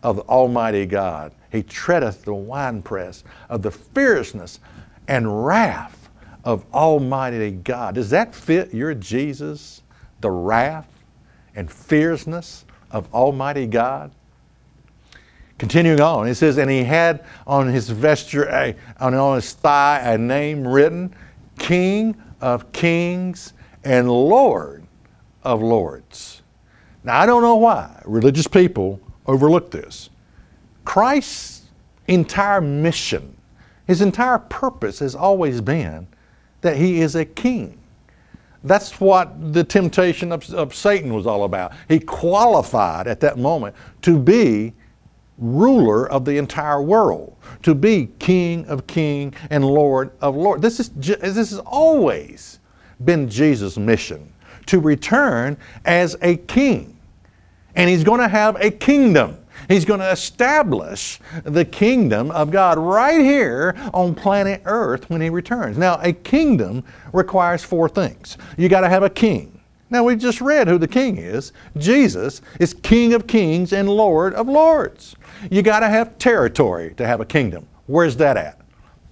of 0.01 0.17
the 0.17 0.23
Almighty 0.23 0.85
God. 0.85 1.31
He 1.51 1.63
treadeth 1.63 2.23
the 2.23 2.33
winepress 2.33 3.23
of 3.49 3.61
the 3.61 3.71
fierceness 3.71 4.59
and 5.07 5.45
wrath 5.45 6.09
of 6.43 6.65
Almighty 6.73 7.51
God. 7.51 7.95
Does 7.95 8.09
that 8.09 8.35
fit 8.35 8.73
your 8.73 8.93
Jesus? 8.93 9.81
The 10.21 10.31
wrath 10.31 10.89
and 11.55 11.71
fierceness 11.71 12.65
of 12.91 13.13
Almighty 13.13 13.67
God? 13.67 14.11
Continuing 15.57 16.01
on, 16.01 16.27
it 16.27 16.35
says, 16.35 16.57
And 16.57 16.69
he 16.69 16.83
had 16.83 17.23
on 17.45 17.67
his 17.67 17.89
vesture, 17.89 18.45
a, 18.49 18.75
on, 18.99 19.13
on 19.13 19.35
his 19.35 19.53
thigh, 19.53 19.99
a 19.99 20.17
name 20.17 20.67
written 20.67 21.15
King 21.59 22.15
of 22.41 22.71
Kings 22.71 23.53
and 23.83 24.09
Lord 24.09 24.85
of 25.43 25.61
Lords. 25.61 26.41
Now, 27.03 27.19
I 27.19 27.25
don't 27.25 27.41
know 27.41 27.55
why 27.55 28.01
religious 28.05 28.47
people 28.47 28.99
overlook 29.25 29.71
this. 29.71 30.09
Christ's 30.85 31.69
entire 32.07 32.61
mission, 32.61 33.35
his 33.87 34.01
entire 34.01 34.39
purpose 34.39 34.99
has 34.99 35.15
always 35.15 35.61
been 35.61 36.07
that 36.61 36.77
he 36.77 37.01
is 37.01 37.15
a 37.15 37.25
king. 37.25 37.77
That's 38.63 38.99
what 39.01 39.53
the 39.53 39.63
temptation 39.63 40.31
of, 40.31 40.49
of 40.53 40.73
Satan 40.73 41.13
was 41.13 41.27
all 41.27 41.43
about. 41.43 41.73
He 41.89 41.99
qualified 41.99 43.07
at 43.07 43.19
that 43.19 43.37
moment 43.37 43.75
to 44.03 44.17
be 44.17 44.73
ruler 45.37 46.09
of 46.09 46.25
the 46.25 46.37
entire 46.37 46.81
world, 46.81 47.35
to 47.63 47.73
be 47.75 48.09
King 48.19 48.65
of 48.65 48.87
King 48.87 49.33
and 49.49 49.65
Lord 49.65 50.11
of 50.21 50.35
Lord. 50.35 50.61
This 50.61 50.79
is 50.79 50.89
this 50.89 51.35
has 51.35 51.59
always 51.59 52.59
been 53.03 53.29
Jesus' 53.29 53.77
mission 53.77 54.31
to 54.67 54.79
return 54.79 55.57
as 55.85 56.15
a 56.21 56.37
king, 56.37 56.97
and 57.75 57.89
he's 57.89 58.03
going 58.03 58.19
to 58.19 58.27
have 58.27 58.55
a 58.61 58.71
kingdom. 58.71 59.37
He's 59.69 59.85
going 59.85 60.01
to 60.01 60.11
establish 60.11 61.19
the 61.43 61.63
kingdom 61.63 62.31
of 62.31 62.51
God 62.51 62.77
right 62.77 63.21
here 63.21 63.75
on 63.93 64.13
planet 64.13 64.61
Earth 64.65 65.09
when 65.09 65.21
he 65.21 65.29
returns. 65.29 65.77
Now, 65.77 65.99
a 66.01 66.11
kingdom 66.11 66.83
requires 67.13 67.63
four 67.63 67.87
things. 67.87 68.37
You 68.57 68.67
got 68.67 68.81
to 68.81 68.89
have 68.89 69.03
a 69.03 69.09
king. 69.09 69.52
Now, 69.93 70.03
we've 70.03 70.17
just 70.17 70.41
read 70.41 70.67
who 70.67 70.79
the 70.79 70.87
king 70.87 71.17
is. 71.17 71.53
Jesus 71.77 72.41
is 72.59 72.73
King 72.73 73.13
of 73.13 73.27
kings 73.27 73.71
and 73.71 73.87
Lord 73.87 74.33
of 74.33 74.49
lords. 74.49 75.15
You 75.51 75.61
got 75.61 75.81
to 75.81 75.87
have 75.87 76.17
territory 76.17 76.95
to 76.95 77.05
have 77.05 77.21
a 77.21 77.25
kingdom. 77.25 77.67
Where's 77.85 78.17
that 78.17 78.35
at? 78.35 78.59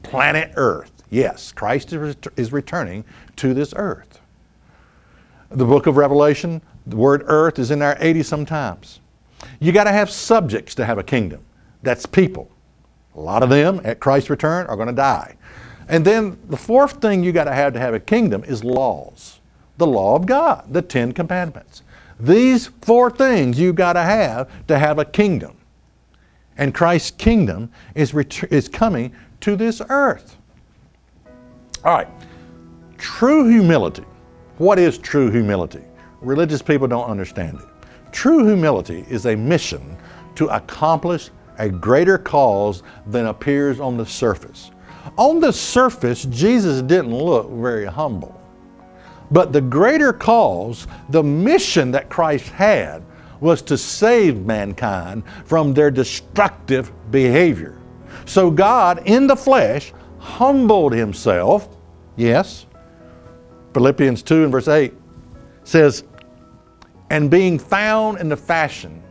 Planet 0.01 0.53
Earth. 0.55 0.91
Yes, 1.11 1.51
Christ 1.51 1.93
is 1.93 2.51
returning 2.51 3.05
to 3.35 3.53
this 3.53 3.75
earth. 3.77 4.21
The 5.51 5.65
book 5.65 5.85
of 5.85 5.97
Revelation, 5.97 6.63
the 6.87 6.95
word 6.95 7.25
earth 7.27 7.59
is 7.59 7.69
in 7.69 7.77
there 7.77 7.95
80 7.99 8.23
sometimes. 8.23 9.01
You 9.59 9.71
got 9.71 9.83
to 9.83 9.91
have 9.91 10.09
subjects 10.09 10.73
to 10.75 10.85
have 10.85 10.97
a 10.97 11.03
kingdom. 11.03 11.43
That's 11.83 12.07
people. 12.07 12.49
A 13.15 13.19
lot 13.19 13.43
of 13.43 13.51
them 13.51 13.81
at 13.83 13.99
Christ's 13.99 14.31
return 14.31 14.65
are 14.65 14.75
going 14.75 14.87
to 14.87 14.93
die. 14.93 15.35
And 15.87 16.03
then 16.03 16.39
the 16.47 16.57
fourth 16.57 16.93
thing 16.93 17.23
you 17.23 17.31
got 17.31 17.43
to 17.43 17.53
have 17.53 17.73
to 17.73 17.79
have 17.79 17.93
a 17.93 17.99
kingdom 17.99 18.43
is 18.45 18.63
laws. 18.63 19.37
The 19.81 19.87
law 19.87 20.15
of 20.15 20.27
God, 20.27 20.71
the 20.71 20.83
Ten 20.83 21.11
Commandments. 21.11 21.81
These 22.19 22.67
four 22.81 23.09
things 23.09 23.59
you've 23.59 23.73
got 23.73 23.93
to 23.93 24.03
have 24.03 24.47
to 24.67 24.77
have 24.77 24.99
a 24.99 25.05
kingdom. 25.05 25.57
And 26.55 26.71
Christ's 26.71 27.09
kingdom 27.09 27.71
is, 27.95 28.13
ret- 28.13 28.43
is 28.51 28.67
coming 28.67 29.11
to 29.39 29.55
this 29.55 29.81
earth. 29.89 30.37
All 31.83 31.95
right. 31.95 32.07
True 32.99 33.49
humility. 33.49 34.05
What 34.59 34.77
is 34.77 34.99
true 34.99 35.31
humility? 35.31 35.81
Religious 36.21 36.61
people 36.61 36.87
don't 36.87 37.09
understand 37.09 37.57
it. 37.57 37.65
True 38.11 38.45
humility 38.45 39.03
is 39.09 39.25
a 39.25 39.35
mission 39.35 39.97
to 40.35 40.45
accomplish 40.49 41.31
a 41.57 41.69
greater 41.69 42.19
cause 42.19 42.83
than 43.07 43.25
appears 43.25 43.79
on 43.79 43.97
the 43.97 44.05
surface. 44.05 44.69
On 45.17 45.39
the 45.39 45.51
surface, 45.51 46.25
Jesus 46.25 46.83
didn't 46.83 47.15
look 47.15 47.49
very 47.49 47.85
humble. 47.85 48.39
But 49.31 49.53
the 49.53 49.61
greater 49.61 50.11
cause, 50.11 50.87
the 51.09 51.23
mission 51.23 51.91
that 51.91 52.09
Christ 52.09 52.49
had, 52.49 53.03
was 53.39 53.61
to 53.63 53.77
save 53.77 54.45
mankind 54.45 55.23
from 55.45 55.73
their 55.73 55.89
destructive 55.89 56.91
behavior. 57.11 57.77
So 58.25 58.51
God, 58.51 59.01
in 59.05 59.27
the 59.27 59.35
flesh, 59.35 59.93
humbled 60.19 60.93
himself. 60.93 61.69
Yes. 62.15 62.67
Philippians 63.73 64.21
2 64.21 64.43
and 64.43 64.51
verse 64.51 64.67
8 64.67 64.93
says, 65.63 66.03
And 67.09 67.31
being 67.31 67.57
found 67.57 68.19
in 68.19 68.29
the 68.29 68.37
fashion, 68.37 69.01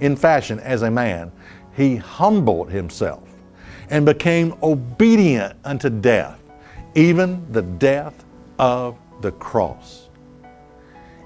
in 0.00 0.16
fashion 0.16 0.58
as 0.60 0.82
a 0.82 0.90
man, 0.90 1.30
he 1.76 1.96
humbled 1.96 2.70
himself 2.70 3.28
and 3.90 4.04
became 4.04 4.54
obedient 4.62 5.56
unto 5.64 5.88
death, 5.88 6.40
even 6.94 7.46
the 7.52 7.62
death 7.62 8.24
of 8.58 8.96
the 9.20 9.32
cross. 9.32 10.08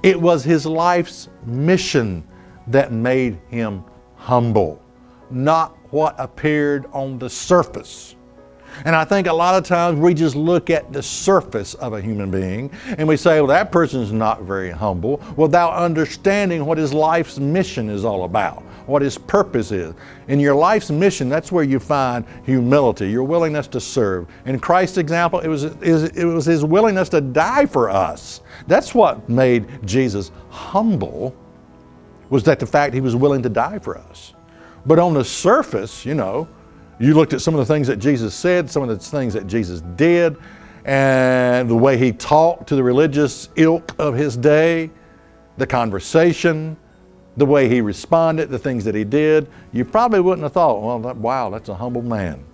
It 0.02 0.20
was 0.20 0.42
his 0.42 0.66
life's 0.66 1.28
mission 1.46 2.26
that 2.66 2.92
made 2.92 3.38
him 3.48 3.84
humble, 4.16 4.82
not 5.30 5.76
what 5.92 6.14
appeared 6.18 6.86
on 6.92 7.18
the 7.18 7.30
surface. 7.30 8.16
And 8.84 8.96
I 8.96 9.04
think 9.04 9.26
a 9.26 9.32
lot 9.32 9.54
of 9.54 9.64
times 9.64 9.98
we 9.98 10.14
just 10.14 10.34
look 10.34 10.70
at 10.70 10.92
the 10.92 11.02
surface 11.02 11.74
of 11.74 11.92
a 11.92 12.00
human 12.00 12.30
being 12.30 12.70
and 12.96 13.06
we 13.06 13.16
say, 13.16 13.40
well, 13.40 13.48
that 13.48 13.70
person's 13.70 14.12
not 14.12 14.42
very 14.42 14.70
humble 14.70 15.22
without 15.36 15.74
understanding 15.74 16.64
what 16.64 16.78
his 16.78 16.94
life's 16.94 17.38
mission 17.38 17.90
is 17.90 18.04
all 18.04 18.24
about, 18.24 18.62
what 18.86 19.02
his 19.02 19.18
purpose 19.18 19.72
is. 19.72 19.94
In 20.28 20.40
your 20.40 20.54
life's 20.54 20.90
mission, 20.90 21.28
that's 21.28 21.52
where 21.52 21.64
you 21.64 21.78
find 21.78 22.24
humility, 22.44 23.10
your 23.10 23.24
willingness 23.24 23.66
to 23.68 23.80
serve. 23.80 24.26
In 24.46 24.58
Christ's 24.58 24.98
example, 24.98 25.40
it 25.40 25.48
was, 25.48 25.64
it 25.64 26.24
was 26.24 26.44
his 26.44 26.64
willingness 26.64 27.08
to 27.10 27.20
die 27.20 27.66
for 27.66 27.90
us. 27.90 28.40
That's 28.66 28.94
what 28.94 29.28
made 29.28 29.66
Jesus 29.86 30.30
humble, 30.50 31.34
was 32.30 32.42
that 32.44 32.58
the 32.58 32.66
fact 32.66 32.94
he 32.94 33.00
was 33.00 33.16
willing 33.16 33.42
to 33.42 33.48
die 33.48 33.78
for 33.78 33.98
us. 33.98 34.34
But 34.86 34.98
on 34.98 35.14
the 35.14 35.24
surface, 35.24 36.04
you 36.04 36.14
know, 36.14 36.48
you 36.98 37.14
looked 37.14 37.32
at 37.32 37.40
some 37.40 37.54
of 37.54 37.58
the 37.58 37.72
things 37.72 37.86
that 37.88 37.96
Jesus 37.96 38.34
said, 38.34 38.70
some 38.70 38.82
of 38.82 38.88
the 38.88 38.96
things 38.96 39.34
that 39.34 39.46
Jesus 39.46 39.80
did, 39.96 40.36
and 40.84 41.70
the 41.70 41.76
way 41.76 41.96
he 41.96 42.12
talked 42.12 42.68
to 42.68 42.76
the 42.76 42.82
religious 42.82 43.48
ilk 43.56 43.94
of 43.98 44.14
his 44.14 44.36
day, 44.36 44.90
the 45.56 45.66
conversation, 45.66 46.76
the 47.36 47.46
way 47.46 47.68
he 47.68 47.80
responded, 47.80 48.50
the 48.50 48.58
things 48.58 48.84
that 48.84 48.94
he 48.94 49.04
did, 49.04 49.48
you 49.72 49.84
probably 49.84 50.20
wouldn't 50.20 50.42
have 50.42 50.52
thought, 50.52 50.82
well, 50.82 51.14
wow, 51.14 51.50
that's 51.50 51.68
a 51.68 51.74
humble 51.74 52.02
man. 52.02 52.44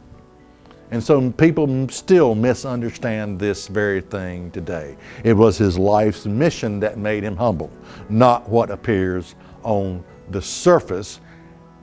And 0.91 1.03
so 1.03 1.31
people 1.33 1.89
still 1.89 2.35
misunderstand 2.35 3.39
this 3.39 3.69
very 3.69 4.01
thing 4.01 4.51
today. 4.53 4.97
It 5.25 5.35
was 5.35 5.59
his 5.59 5.79
life's 5.79 6.25
mission 6.25 6.81
that 6.81 6.97
made 6.97 7.23
him 7.23 7.37
humble, 7.37 7.71
not 8.09 8.49
what 8.49 8.71
appears 8.71 9.35
on 9.63 10.03
the 10.31 10.41
surface 10.41 11.21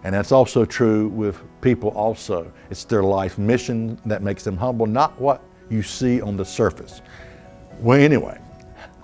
and 0.05 0.13
that's 0.13 0.31
also 0.31 0.65
true 0.65 1.07
with 1.07 1.41
people 1.61 1.89
also. 1.89 2.53
It's 2.69 2.83
their 2.83 3.01
life 3.01 3.39
mission 3.39 3.99
that 4.05 4.21
makes 4.21 4.43
them 4.43 4.55
humble, 4.55 4.85
not 4.85 5.19
what 5.19 5.41
you 5.67 5.81
see 5.81 6.21
on 6.21 6.37
the 6.37 6.45
surface. 6.45 7.01
Well, 7.79 7.99
anyway, 7.99 8.39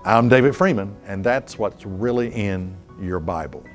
I'm 0.06 0.30
David 0.30 0.56
Freeman, 0.56 0.96
and 1.08 1.24
that's 1.24 1.58
what's 1.58 1.88
really 1.88 2.32
in 2.32 2.78
your 3.02 3.20
Bible. 3.20 3.66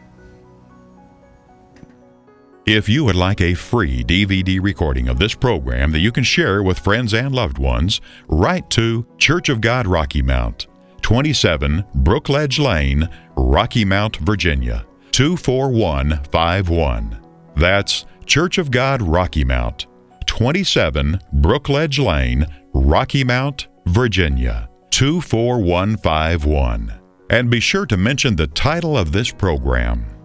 If 2.66 2.88
you 2.88 3.05
would 3.05 3.14
like 3.14 3.40
a 3.40 3.55
free 3.55 4.02
DVD 4.02 4.61
recording 4.61 5.09
of 5.09 5.20
this 5.20 5.37
program 5.37 5.92
that 5.92 6.00
you 6.00 6.11
can 6.11 6.24
share 6.24 6.64
with 6.64 6.81
friends 6.81 7.14
and 7.14 7.33
loved 7.33 7.59
ones, 7.59 8.00
write 8.26 8.68
to 8.70 9.07
Church 9.18 9.48
of 9.48 9.61
God 9.61 9.87
Rocky 9.87 10.20
Mount, 10.20 10.66
27 11.00 11.85
Brookledge 11.98 12.59
Lane, 12.59 13.09
Rocky 13.37 13.85
Mount, 13.85 14.16
Virginia 14.16 14.85
24151. 15.12 17.20
That's 17.55 18.05
Church 18.24 18.59
of 18.59 18.72
God 18.72 19.00
Rocky 19.00 19.44
Mount, 19.44 19.87
27 20.26 21.20
Brookledge 21.37 22.05
Lane, 22.05 22.46
Rocky 22.74 23.22
Mount, 23.22 23.68
Virginia 23.87 24.68
24151. 24.90 26.92
And 27.31 27.48
be 27.48 27.61
sure 27.61 27.87
to 27.87 27.96
mention 27.96 28.35
the 28.35 28.48
title 28.48 28.98
of 28.98 29.12
this 29.12 29.31
program. 29.31 30.15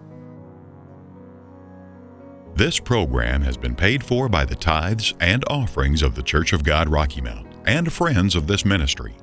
This 2.54 2.78
program 2.78 3.40
has 3.42 3.56
been 3.56 3.74
paid 3.74 4.04
for 4.04 4.28
by 4.28 4.44
the 4.44 4.54
tithes 4.54 5.14
and 5.20 5.42
offerings 5.48 6.02
of 6.02 6.14
the 6.14 6.22
Church 6.22 6.52
of 6.52 6.62
God 6.62 6.86
Rocky 6.88 7.22
Mount 7.22 7.46
and 7.66 7.90
friends 7.90 8.34
of 8.34 8.46
this 8.46 8.66
ministry. 8.66 9.14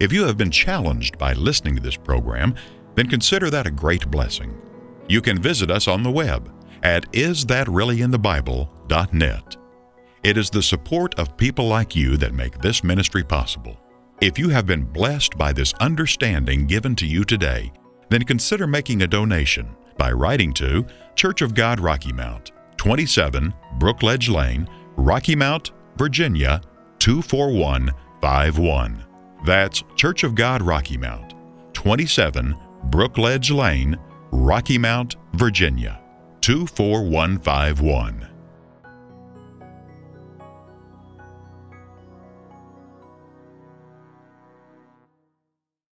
If 0.00 0.12
you 0.12 0.26
have 0.26 0.36
been 0.36 0.50
challenged 0.50 1.16
by 1.16 1.34
listening 1.34 1.76
to 1.76 1.82
this 1.82 1.96
program, 1.96 2.56
then 2.96 3.08
consider 3.08 3.48
that 3.50 3.68
a 3.68 3.70
great 3.70 4.10
blessing. 4.10 4.60
You 5.08 5.22
can 5.22 5.40
visit 5.40 5.70
us 5.70 5.86
on 5.86 6.02
the 6.02 6.10
web 6.10 6.50
at 6.82 7.08
isthatreallyinthebible.net. 7.12 9.56
It 10.24 10.36
is 10.36 10.50
the 10.50 10.62
support 10.62 11.14
of 11.16 11.36
people 11.36 11.68
like 11.68 11.94
you 11.94 12.16
that 12.16 12.34
make 12.34 12.58
this 12.58 12.82
ministry 12.82 13.22
possible. 13.22 13.78
If 14.20 14.36
you 14.36 14.48
have 14.48 14.66
been 14.66 14.82
blessed 14.84 15.38
by 15.38 15.52
this 15.52 15.72
understanding 15.74 16.66
given 16.66 16.96
to 16.96 17.06
you 17.06 17.22
today, 17.24 17.70
then 18.08 18.24
consider 18.24 18.66
making 18.66 19.02
a 19.02 19.06
donation 19.06 19.76
by 19.96 20.10
writing 20.10 20.52
to 20.54 20.84
Church 21.14 21.40
of 21.40 21.54
God 21.54 21.78
Rocky 21.78 22.12
Mount, 22.12 22.50
27 22.84 23.52
Brookledge 23.78 24.28
Lane, 24.28 24.68
Rocky 24.96 25.34
Mount, 25.34 25.72
Virginia 25.96 26.60
24151. 26.98 29.02
That's 29.46 29.82
Church 29.96 30.22
of 30.22 30.34
God 30.34 30.60
Rocky 30.60 30.98
Mount, 30.98 31.32
27 31.72 32.54
Brookledge 32.90 33.56
Lane, 33.56 33.96
Rocky 34.30 34.76
Mount, 34.76 35.16
Virginia 35.32 35.98
24151. 36.42 38.33